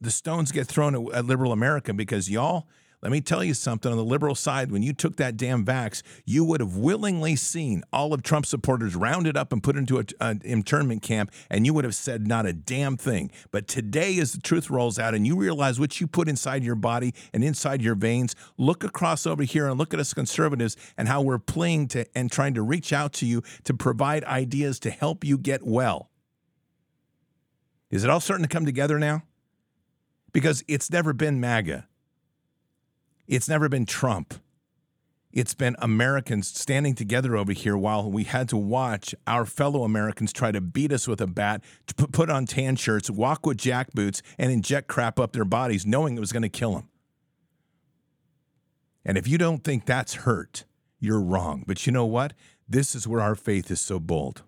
[0.00, 2.68] the stones get thrown at liberal America because y'all
[3.00, 6.02] Let me tell you something on the liberal side, when you took that damn vax,
[6.24, 10.42] you would have willingly seen all of Trump's supporters rounded up and put into an
[10.44, 13.30] internment camp, and you would have said not a damn thing.
[13.52, 16.74] But today, as the truth rolls out and you realize what you put inside your
[16.74, 21.06] body and inside your veins, look across over here and look at us conservatives and
[21.06, 24.90] how we're playing to and trying to reach out to you to provide ideas to
[24.90, 26.10] help you get well.
[27.90, 29.22] Is it all starting to come together now?
[30.32, 31.86] Because it's never been MAGA.
[33.28, 34.34] It's never been Trump.
[35.30, 40.32] It's been Americans standing together over here while we had to watch our fellow Americans
[40.32, 41.62] try to beat us with a bat,
[42.10, 46.16] put on tan shirts, walk with jack boots, and inject crap up their bodies, knowing
[46.16, 46.88] it was going to kill them.
[49.04, 50.64] And if you don't think that's hurt,
[50.98, 51.64] you're wrong.
[51.66, 52.32] But you know what?
[52.66, 54.42] This is where our faith is so bold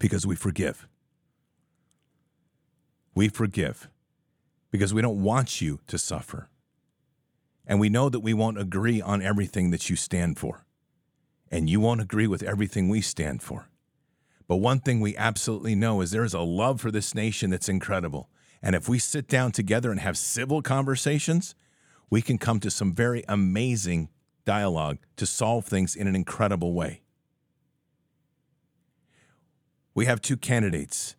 [0.00, 0.88] because we forgive.
[3.14, 3.88] We forgive
[4.72, 6.48] because we don't want you to suffer.
[7.66, 10.64] And we know that we won't agree on everything that you stand for.
[11.50, 13.68] And you won't agree with everything we stand for.
[14.48, 17.68] But one thing we absolutely know is there is a love for this nation that's
[17.68, 18.28] incredible.
[18.62, 21.54] And if we sit down together and have civil conversations,
[22.10, 24.08] we can come to some very amazing
[24.44, 27.02] dialogue to solve things in an incredible way.
[29.94, 31.14] We have two candidates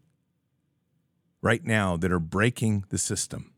[1.42, 3.51] right now that are breaking the system.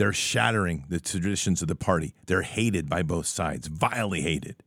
[0.00, 2.14] They're shattering the traditions of the party.
[2.24, 4.62] They're hated by both sides, vilely hated.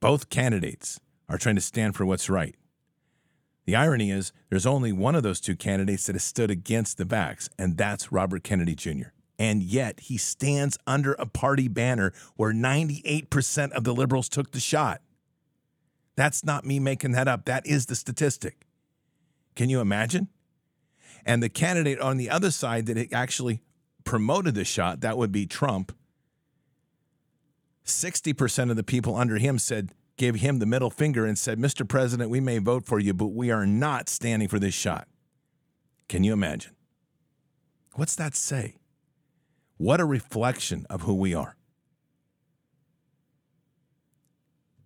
[0.00, 2.54] Both candidates are trying to stand for what's right.
[3.64, 7.06] The irony is, there's only one of those two candidates that has stood against the
[7.06, 9.12] vax, and that's Robert Kennedy Jr.
[9.38, 14.60] And yet, he stands under a party banner where 98% of the liberals took the
[14.60, 15.00] shot.
[16.16, 17.46] That's not me making that up.
[17.46, 18.66] That is the statistic.
[19.56, 20.28] Can you imagine?
[21.24, 23.62] And the candidate on the other side that actually
[24.04, 25.92] promoted the shot, that would be Trump.
[27.84, 31.86] 60% of the people under him said, gave him the middle finger and said, Mr.
[31.86, 35.08] President, we may vote for you, but we are not standing for this shot.
[36.08, 36.72] Can you imagine?
[37.94, 38.76] What's that say?
[39.76, 41.56] What a reflection of who we are.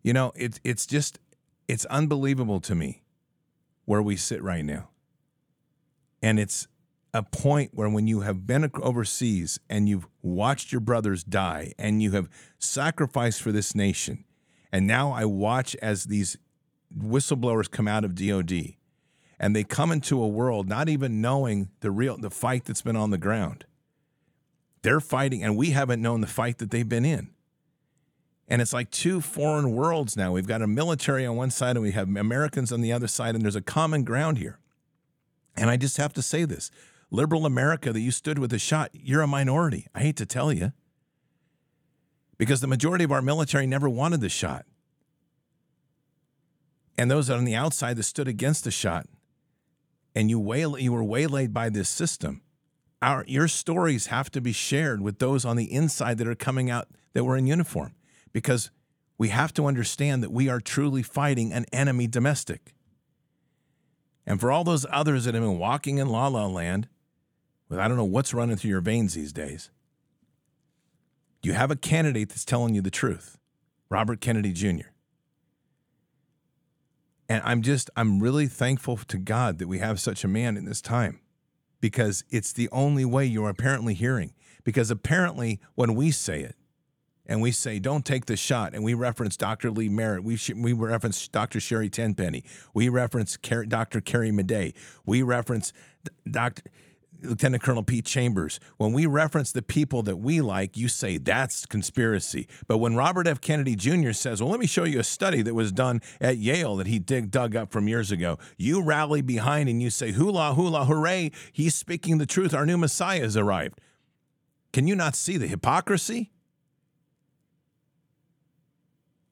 [0.03, 1.19] You know, it's it's just
[1.67, 3.03] it's unbelievable to me
[3.85, 4.89] where we sit right now.
[6.23, 6.67] And it's
[7.19, 12.01] a point where when you have been overseas and you've watched your brothers die and
[12.03, 14.25] you have sacrificed for this nation
[14.73, 16.37] and now I watch as these
[16.97, 18.75] whistleblowers come out of DOD
[19.41, 22.97] and they come into a world not even knowing the real the fight that's been
[22.97, 23.65] on the ground.
[24.83, 27.31] They're fighting and we haven't known the fight that they've been in.
[28.51, 30.33] And it's like two foreign worlds now.
[30.33, 33.35] We've got a military on one side and we have Americans on the other side
[33.35, 34.59] and there's a common ground here.
[35.57, 36.71] And I just have to say this
[37.11, 39.87] liberal America that you stood with a shot, you're a minority.
[39.95, 40.73] I hate to tell you.
[42.37, 44.65] Because the majority of our military never wanted the shot.
[46.97, 49.07] And those on the outside that stood against the shot,
[50.15, 52.43] and you, waylay, you were waylaid by this system,
[53.01, 56.71] our, your stories have to be shared with those on the inside that are coming
[56.71, 57.95] out that were in uniform.
[58.33, 58.71] Because
[59.17, 62.75] we have to understand that we are truly fighting an enemy domestic.
[64.27, 66.89] And for all those others that have been walking in la la land,
[67.69, 69.71] with I don't know what's running through your veins these days.
[71.43, 73.39] You have a candidate that's telling you the truth,
[73.89, 74.89] Robert Kennedy Jr.
[77.29, 80.65] And I'm just, I'm really thankful to God that we have such a man in
[80.65, 81.21] this time
[81.81, 84.33] because it's the only way you're apparently hearing.
[84.65, 86.57] Because apparently, when we say it,
[87.27, 89.71] and we say, don't take the shot, and we reference Dr.
[89.71, 91.61] Lee Merritt, we, sh- we reference Dr.
[91.61, 92.43] Sherry Tenpenny,
[92.73, 94.01] we reference Car- Dr.
[94.01, 95.75] Carrie Madej, we reference
[96.29, 96.63] Dr.
[97.23, 101.67] Lieutenant Colonel Pete Chambers, when we reference the people that we like, you say that's
[101.67, 102.47] conspiracy.
[102.67, 103.41] But when Robert F.
[103.41, 104.13] Kennedy Jr.
[104.13, 106.99] says, well, let me show you a study that was done at Yale that he
[106.99, 111.33] dig, dug up from years ago, you rally behind and you say, hula, hula, hooray,
[111.53, 112.55] he's speaking the truth.
[112.55, 113.81] Our new Messiah has arrived.
[114.73, 116.31] Can you not see the hypocrisy?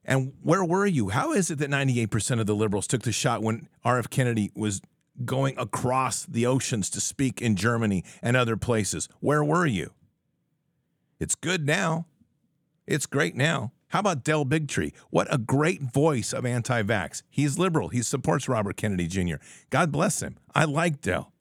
[0.03, 1.09] And where were you?
[1.09, 4.09] How is it that 98% of the liberals took the shot when R.F.
[4.09, 4.81] Kennedy was
[5.25, 9.09] going across the oceans to speak in Germany and other places.
[9.19, 9.91] Where were you?
[11.19, 12.05] It's good now.
[12.85, 13.71] It's great now.
[13.89, 14.93] How about Del Bigtree?
[15.09, 17.23] What a great voice of anti vax.
[17.29, 17.89] He's liberal.
[17.89, 19.35] He supports Robert Kennedy Jr.
[19.69, 20.37] God bless him.
[20.53, 21.31] I like Del.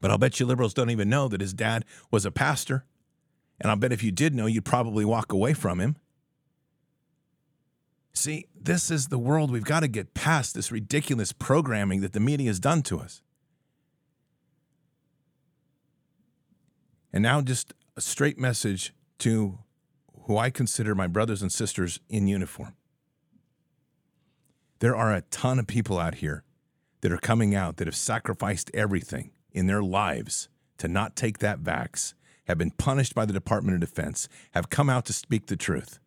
[0.00, 2.84] But I'll bet you liberals don't even know that his dad was a pastor.
[3.60, 5.96] And I'll bet if you did know, you'd probably walk away from him.
[8.14, 12.20] See, this is the world we've got to get past this ridiculous programming that the
[12.20, 13.22] media has done to us.
[17.12, 19.58] And now, just a straight message to
[20.24, 22.74] who I consider my brothers and sisters in uniform.
[24.78, 26.44] There are a ton of people out here
[27.00, 30.48] that are coming out that have sacrificed everything in their lives
[30.78, 32.14] to not take that vax,
[32.46, 36.00] have been punished by the Department of Defense, have come out to speak the truth.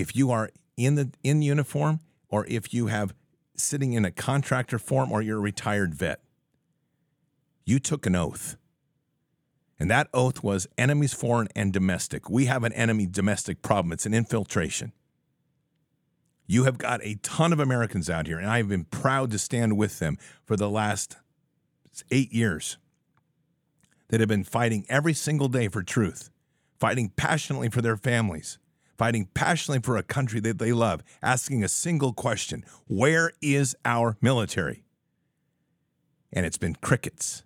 [0.00, 3.14] If you are in the in uniform or if you have
[3.56, 6.20] sitting in a contractor form or you're a retired vet,
[7.64, 8.56] you took an oath.
[9.80, 12.28] And that oath was enemies foreign and domestic.
[12.30, 13.92] We have an enemy domestic problem.
[13.92, 14.92] It's an infiltration.
[16.46, 19.38] You have got a ton of Americans out here, and I have been proud to
[19.38, 21.16] stand with them for the last
[22.10, 22.78] eight years
[24.08, 26.30] that have been fighting every single day for truth,
[26.80, 28.58] fighting passionately for their families,
[28.98, 34.18] fighting passionately for a country that they love, asking a single question Where is our
[34.20, 34.84] military?
[36.32, 37.44] And it's been crickets.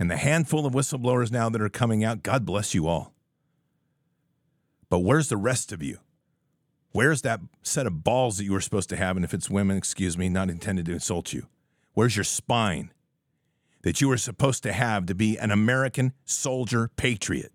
[0.00, 3.12] And the handful of whistleblowers now that are coming out, God bless you all.
[4.88, 5.98] But where's the rest of you?
[6.92, 9.16] Where's that set of balls that you were supposed to have?
[9.16, 11.46] And if it's women, excuse me, not intended to insult you.
[11.94, 12.92] Where's your spine
[13.82, 17.52] that you were supposed to have to be an American soldier patriot?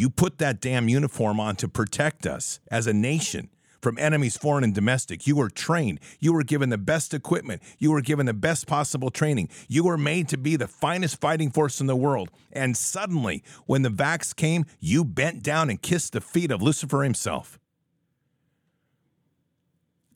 [0.00, 3.50] You put that damn uniform on to protect us as a nation
[3.82, 5.26] from enemies, foreign and domestic.
[5.26, 6.00] You were trained.
[6.18, 7.60] You were given the best equipment.
[7.78, 9.50] You were given the best possible training.
[9.68, 12.30] You were made to be the finest fighting force in the world.
[12.50, 17.02] And suddenly, when the vax came, you bent down and kissed the feet of Lucifer
[17.02, 17.58] himself.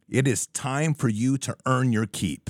[0.08, 2.48] It is time for you to earn your keep.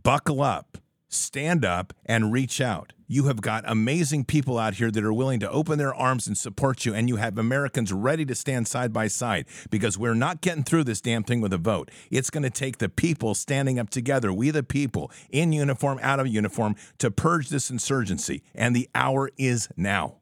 [0.00, 0.78] Buckle up,
[1.16, 2.92] stand up, and reach out.
[3.08, 6.36] You have got amazing people out here that are willing to open their arms and
[6.36, 10.40] support you, and you have Americans ready to stand side by side because we're not
[10.40, 11.90] getting through this damn thing with a vote.
[12.10, 16.18] It's going to take the people standing up together, we the people, in uniform, out
[16.18, 20.16] of uniform, to purge this insurgency, and the hour is now.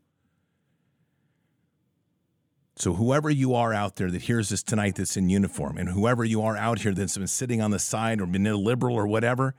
[2.77, 6.25] So, whoever you are out there that hears this tonight that's in uniform, and whoever
[6.25, 9.55] you are out here that's been sitting on the side or been illiberal or whatever,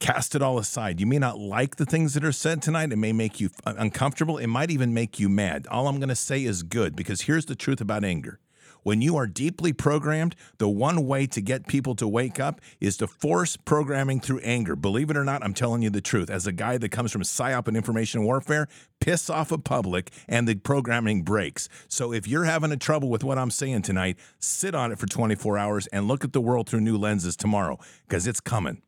[0.00, 1.00] cast it all aside.
[1.00, 2.92] You may not like the things that are said tonight.
[2.92, 4.38] It may make you uncomfortable.
[4.38, 5.66] It might even make you mad.
[5.68, 8.40] All I'm going to say is good because here's the truth about anger
[8.86, 12.96] when you are deeply programmed, the one way to get people to wake up is
[12.98, 14.76] to force programming through anger.
[14.76, 16.30] Believe it or not, I'm telling you the truth.
[16.30, 18.68] As a guy that comes from psyop and information warfare,
[19.00, 21.68] piss off a public and the programming breaks.
[21.88, 25.06] So if you're having a trouble with what I'm saying tonight, sit on it for
[25.06, 28.82] 24 hours and look at the world through new lenses tomorrow because it's coming.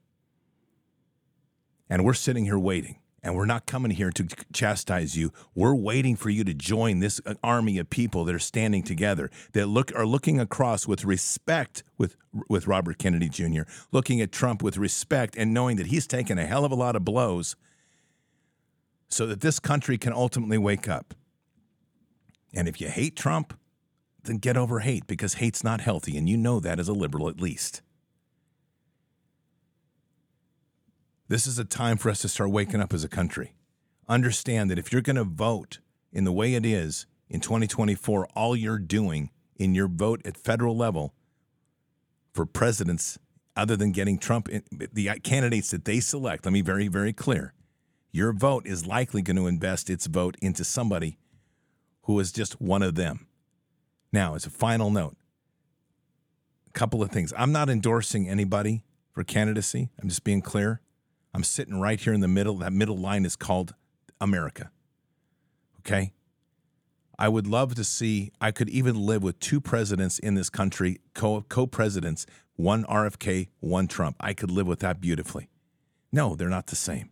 [1.88, 5.32] And we're sitting here waiting and we're not coming here to chastise you.
[5.54, 9.30] We're waiting for you to join this uh, army of people that are standing together
[9.52, 12.16] that look are looking across with respect with
[12.48, 16.46] with Robert Kennedy Jr., looking at Trump with respect and knowing that he's taken a
[16.46, 17.56] hell of a lot of blows
[19.08, 21.14] so that this country can ultimately wake up.
[22.54, 23.58] And if you hate Trump,
[24.24, 27.28] then get over hate because hate's not healthy and you know that as a liberal
[27.28, 27.82] at least.
[31.28, 33.52] This is a time for us to start waking up as a country.
[34.08, 35.78] Understand that if you're going to vote
[36.10, 40.74] in the way it is in 2024, all you're doing in your vote at federal
[40.74, 41.12] level
[42.32, 43.18] for presidents,
[43.54, 47.12] other than getting Trump, the uh, candidates that they select, let me be very, very
[47.12, 47.52] clear.
[48.10, 51.18] Your vote is likely going to invest its vote into somebody
[52.04, 53.26] who is just one of them.
[54.12, 55.16] Now, as a final note,
[56.68, 57.34] a couple of things.
[57.36, 59.90] I'm not endorsing anybody for candidacy.
[60.00, 60.80] I'm just being clear.
[61.34, 62.56] I'm sitting right here in the middle.
[62.56, 63.74] That middle line is called
[64.20, 64.70] America.
[65.80, 66.12] Okay?
[67.18, 71.00] I would love to see, I could even live with two presidents in this country,
[71.14, 74.16] co presidents, one RFK, one Trump.
[74.20, 75.48] I could live with that beautifully.
[76.12, 77.10] No, they're not the same.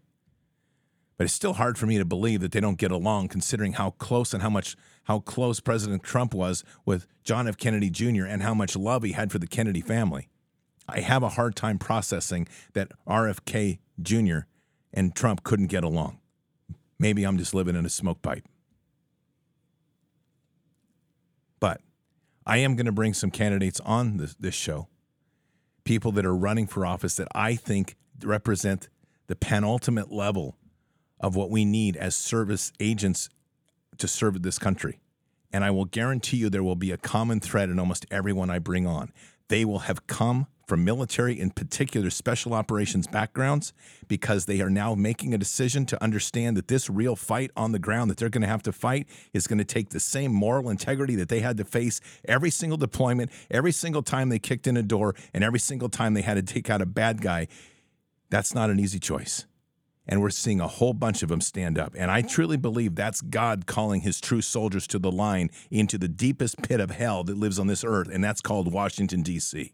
[1.17, 3.91] But it's still hard for me to believe that they don't get along considering how
[3.91, 7.57] close and how much how close President Trump was with John F.
[7.57, 8.25] Kennedy Jr.
[8.25, 10.29] and how much love he had for the Kennedy family.
[10.89, 14.41] I have a hard time processing that RFK Jr.
[14.93, 16.19] and Trump couldn't get along.
[16.99, 18.45] Maybe I'm just living in a smoke pipe.
[21.61, 21.81] But
[22.47, 24.89] I am going to bring some candidates on this, this show,
[25.85, 28.89] people that are running for office that I think represent
[29.27, 30.57] the penultimate level
[31.21, 33.29] of what we need as service agents
[33.99, 35.01] to serve this country.
[35.53, 38.59] And I will guarantee you there will be a common thread in almost everyone I
[38.59, 39.13] bring on.
[39.49, 43.73] They will have come from military, in particular special operations backgrounds,
[44.09, 47.79] because they are now making a decision to understand that this real fight on the
[47.79, 50.69] ground that they're going to have to fight is going to take the same moral
[50.69, 54.77] integrity that they had to face every single deployment, every single time they kicked in
[54.77, 57.47] a door, and every single time they had to take out a bad guy.
[58.29, 59.47] That's not an easy choice.
[60.09, 61.95] And we're seeing a whole bunch of them stand up.
[61.97, 66.09] And I truly believe that's God calling his true soldiers to the line into the
[66.09, 69.73] deepest pit of hell that lives on this earth, and that's called Washington, D.C.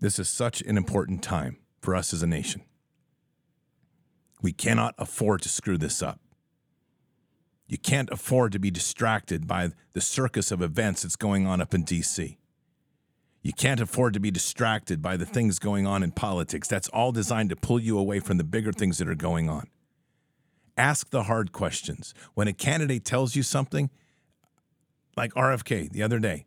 [0.00, 2.62] This is such an important time for us as a nation.
[4.42, 6.18] We cannot afford to screw this up.
[7.66, 11.74] You can't afford to be distracted by the circus of events that's going on up
[11.74, 12.36] in DC.
[13.42, 16.66] You can't afford to be distracted by the things going on in politics.
[16.66, 19.68] That's all designed to pull you away from the bigger things that are going on.
[20.76, 22.14] Ask the hard questions.
[22.34, 23.90] When a candidate tells you something,
[25.16, 26.46] like RFK the other day,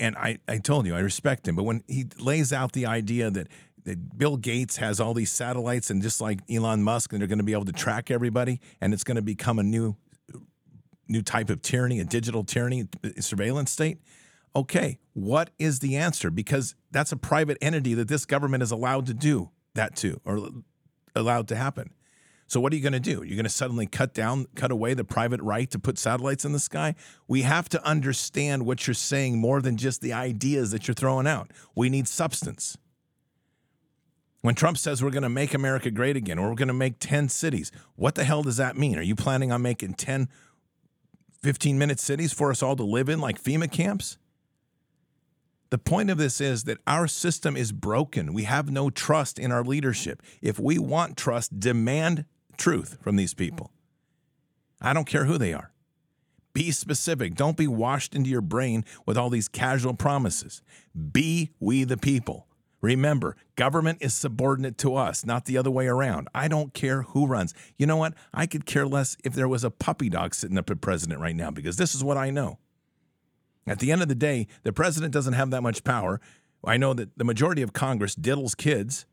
[0.00, 3.30] and I, I told you I respect him, but when he lays out the idea
[3.30, 3.48] that,
[3.84, 7.38] that Bill Gates has all these satellites and just like Elon Musk, and they're going
[7.38, 9.96] to be able to track everybody, and it's going to become a new
[11.06, 13.98] new type of tyranny, a digital tyranny, a surveillance state.
[14.54, 16.30] Okay, what is the answer?
[16.30, 20.50] Because that's a private entity that this government is allowed to do that to, or
[21.16, 21.90] allowed to happen.
[22.50, 23.22] So what are you going to do?
[23.22, 26.50] You're going to suddenly cut down, cut away the private right to put satellites in
[26.50, 26.96] the sky?
[27.28, 31.28] We have to understand what you're saying more than just the ideas that you're throwing
[31.28, 31.52] out.
[31.76, 32.76] We need substance.
[34.40, 36.98] When Trump says we're going to make America great again, or we're going to make
[36.98, 38.98] 10 cities, what the hell does that mean?
[38.98, 40.28] Are you planning on making 10
[41.44, 44.18] 15 minute cities for us all to live in, like FEMA camps?
[45.70, 48.32] The point of this is that our system is broken.
[48.32, 50.20] We have no trust in our leadership.
[50.42, 52.24] If we want trust, demand
[52.60, 53.72] truth from these people.
[54.80, 55.72] I don't care who they are.
[56.52, 57.34] Be specific.
[57.34, 60.62] Don't be washed into your brain with all these casual promises.
[61.12, 62.46] Be we the people.
[62.80, 66.28] Remember, government is subordinate to us, not the other way around.
[66.34, 67.54] I don't care who runs.
[67.76, 68.14] You know what?
[68.32, 71.36] I could care less if there was a puppy dog sitting up at president right
[71.36, 72.58] now because this is what I know.
[73.66, 76.20] At the end of the day, the president doesn't have that much power.
[76.64, 79.04] I know that the majority of Congress diddles kids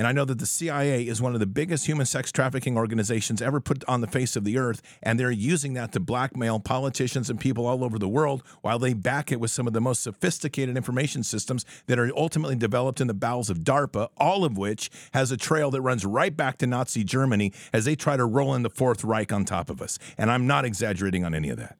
[0.00, 3.42] and I know that the CIA is one of the biggest human sex trafficking organizations
[3.42, 4.80] ever put on the face of the earth.
[5.02, 8.94] And they're using that to blackmail politicians and people all over the world while they
[8.94, 13.08] back it with some of the most sophisticated information systems that are ultimately developed in
[13.08, 16.66] the bowels of DARPA, all of which has a trail that runs right back to
[16.66, 19.98] Nazi Germany as they try to roll in the Fourth Reich on top of us.
[20.16, 21.76] And I'm not exaggerating on any of that.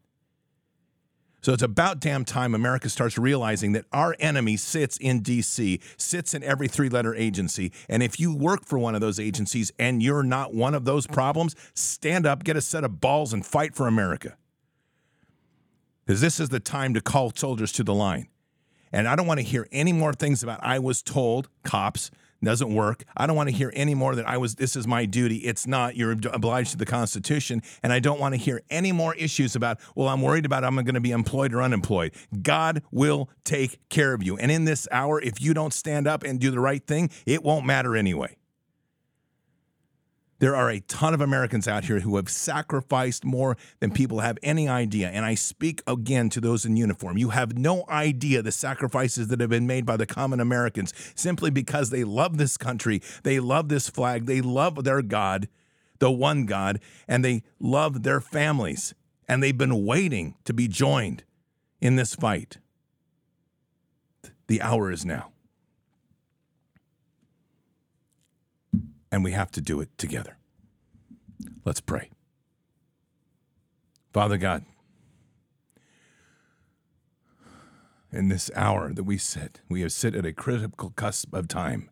[1.42, 6.34] So it's about damn time America starts realizing that our enemy sits in DC, sits
[6.34, 7.72] in every three letter agency.
[7.88, 11.06] And if you work for one of those agencies and you're not one of those
[11.06, 14.36] problems, stand up, get a set of balls, and fight for America.
[16.04, 18.28] Because this is the time to call soldiers to the line.
[18.92, 22.10] And I don't want to hear any more things about I was told, cops,
[22.42, 23.04] doesn't work.
[23.16, 25.36] I don't want to hear any more that I was, this is my duty.
[25.38, 25.96] It's not.
[25.96, 27.62] You're obliged to the Constitution.
[27.82, 30.74] And I don't want to hear any more issues about, well, I'm worried about I'm
[30.76, 32.12] going to be employed or unemployed.
[32.42, 34.36] God will take care of you.
[34.36, 37.42] And in this hour, if you don't stand up and do the right thing, it
[37.42, 38.36] won't matter anyway.
[40.40, 44.38] There are a ton of Americans out here who have sacrificed more than people have
[44.42, 45.10] any idea.
[45.10, 47.18] And I speak again to those in uniform.
[47.18, 51.50] You have no idea the sacrifices that have been made by the common Americans simply
[51.50, 55.46] because they love this country, they love this flag, they love their God,
[55.98, 58.94] the one God, and they love their families.
[59.28, 61.22] And they've been waiting to be joined
[61.82, 62.56] in this fight.
[64.46, 65.32] The hour is now.
[69.10, 70.36] And we have to do it together.
[71.64, 72.10] Let's pray.
[74.12, 74.64] Father God,
[78.12, 81.90] in this hour that we sit, we have sit at a critical cusp of time,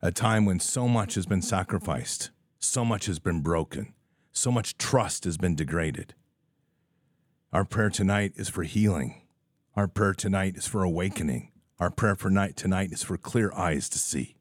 [0.00, 3.92] a time when so much has been sacrificed, so much has been broken,
[4.32, 6.14] so much trust has been degraded.
[7.52, 9.22] Our prayer tonight is for healing.
[9.76, 11.50] Our prayer tonight is for awakening.
[11.78, 14.36] Our prayer for night tonight is for clear eyes to see.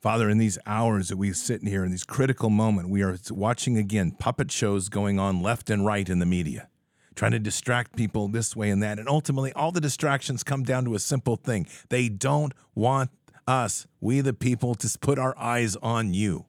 [0.00, 3.76] Father, in these hours that we sit here in these critical moment, we are watching
[3.76, 6.68] again puppet shows going on left and right in the media,
[7.14, 8.98] trying to distract people this way and that.
[8.98, 13.10] And ultimately, all the distractions come down to a simple thing they don't want
[13.48, 16.44] us, we the people, to put our eyes on you.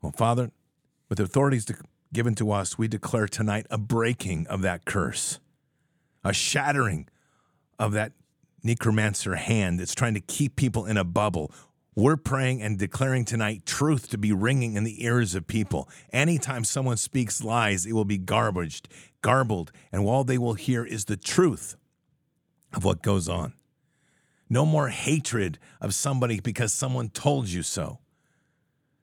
[0.00, 0.50] Well, Father,
[1.08, 1.70] with authorities
[2.12, 5.38] given to us, we declare tonight a breaking of that curse,
[6.24, 7.08] a shattering
[7.78, 8.12] of that
[8.62, 11.52] necromancer hand that's trying to keep people in a bubble.
[11.94, 15.88] We're praying and declaring tonight truth to be ringing in the ears of people.
[16.12, 18.88] Anytime someone speaks lies, it will be garbaged,
[19.20, 21.76] garbled, and all they will hear is the truth
[22.72, 23.52] of what goes on.
[24.48, 27.98] No more hatred of somebody because someone told you so.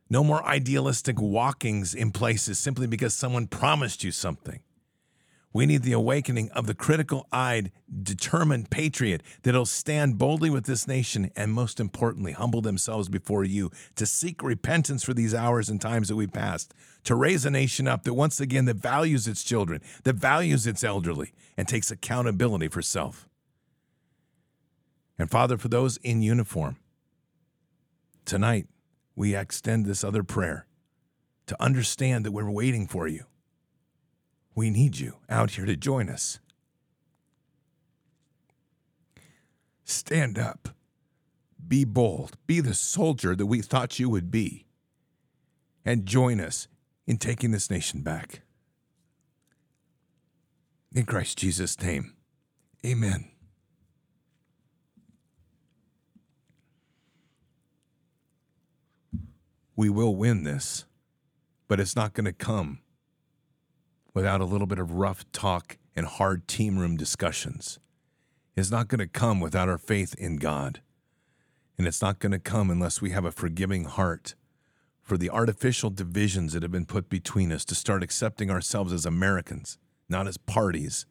[0.09, 4.61] No more idealistic walkings in places simply because someone promised you something.
[5.51, 7.71] We need the awakening of the critical eyed,
[8.03, 13.71] determined patriot that'll stand boldly with this nation and, most importantly, humble themselves before you
[13.95, 17.87] to seek repentance for these hours and times that we've passed, to raise a nation
[17.87, 22.67] up that once again that values its children, that values its elderly, and takes accountability
[22.67, 23.27] for self.
[25.17, 26.77] And Father, for those in uniform,
[28.23, 28.67] tonight
[29.15, 30.67] we extend this other prayer
[31.47, 33.25] to understand that we're waiting for you
[34.55, 36.39] we need you out here to join us.
[39.83, 40.69] Stand up.
[41.67, 42.37] Be bold.
[42.47, 44.65] Be the soldier that we thought you would be.
[45.85, 46.67] And join us
[47.07, 48.41] in taking this nation back.
[50.93, 52.15] In Christ Jesus' name,
[52.85, 53.31] amen.
[59.75, 60.85] We will win this,
[61.67, 62.79] but it's not going to come
[64.19, 67.79] without a little bit of rough talk and hard team room discussions.
[68.57, 70.81] It's not going to come without our faith in God.
[71.77, 74.35] And it's not going to come unless we have a forgiving heart
[75.01, 79.05] for the artificial divisions that have been put between us to start accepting ourselves as
[79.05, 79.77] Americans,
[80.09, 81.05] not as parties.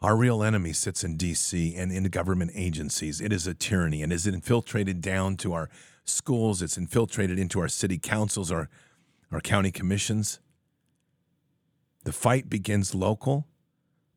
[0.00, 3.20] Our real enemy sits in DC and in government agencies.
[3.20, 5.68] It is a tyranny and is infiltrated down to our
[6.06, 8.70] schools, it's infiltrated into our city councils, our,
[9.30, 10.40] our county commissions.
[12.04, 13.48] The fight begins local,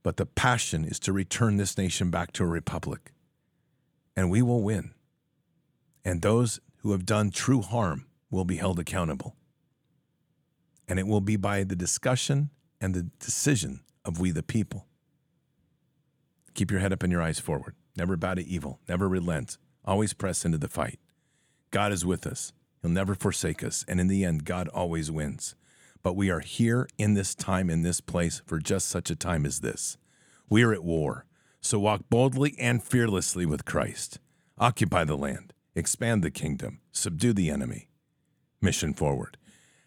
[0.04, 3.14] but the passion is to return this nation back to a republic.
[4.16, 4.94] And we will win.
[6.04, 9.36] And those who have done true harm will be held accountable.
[10.88, 14.86] And it will be by the discussion and the decision of we the people.
[16.54, 17.76] Keep your head up and your eyes forward.
[17.96, 18.80] Never bow to evil.
[18.88, 19.58] Never relent.
[19.86, 21.00] Always press into the fight.
[21.72, 22.54] God is with us.
[22.82, 23.86] He'll never forsake us.
[23.88, 25.56] And in the end, God always wins
[26.04, 29.46] but we are here in this time, in this place, for just such a time
[29.46, 29.98] as this.
[30.50, 31.26] We are at war,
[31.62, 34.20] so walk boldly and fearlessly with Christ.
[34.58, 37.90] Occupy the land, expand the kingdom, subdue the enemy.
[38.62, 39.38] Mission forward.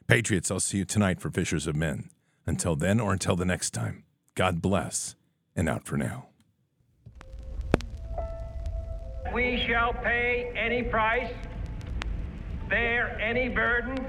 [0.06, 2.10] Patriots, I'll see you tonight for Fishers of Men.
[2.46, 4.04] Until then, or until the next time,
[4.34, 5.14] God bless,
[5.54, 6.26] and out for now.
[9.32, 11.32] We shall pay any price,
[12.68, 14.08] bear any burden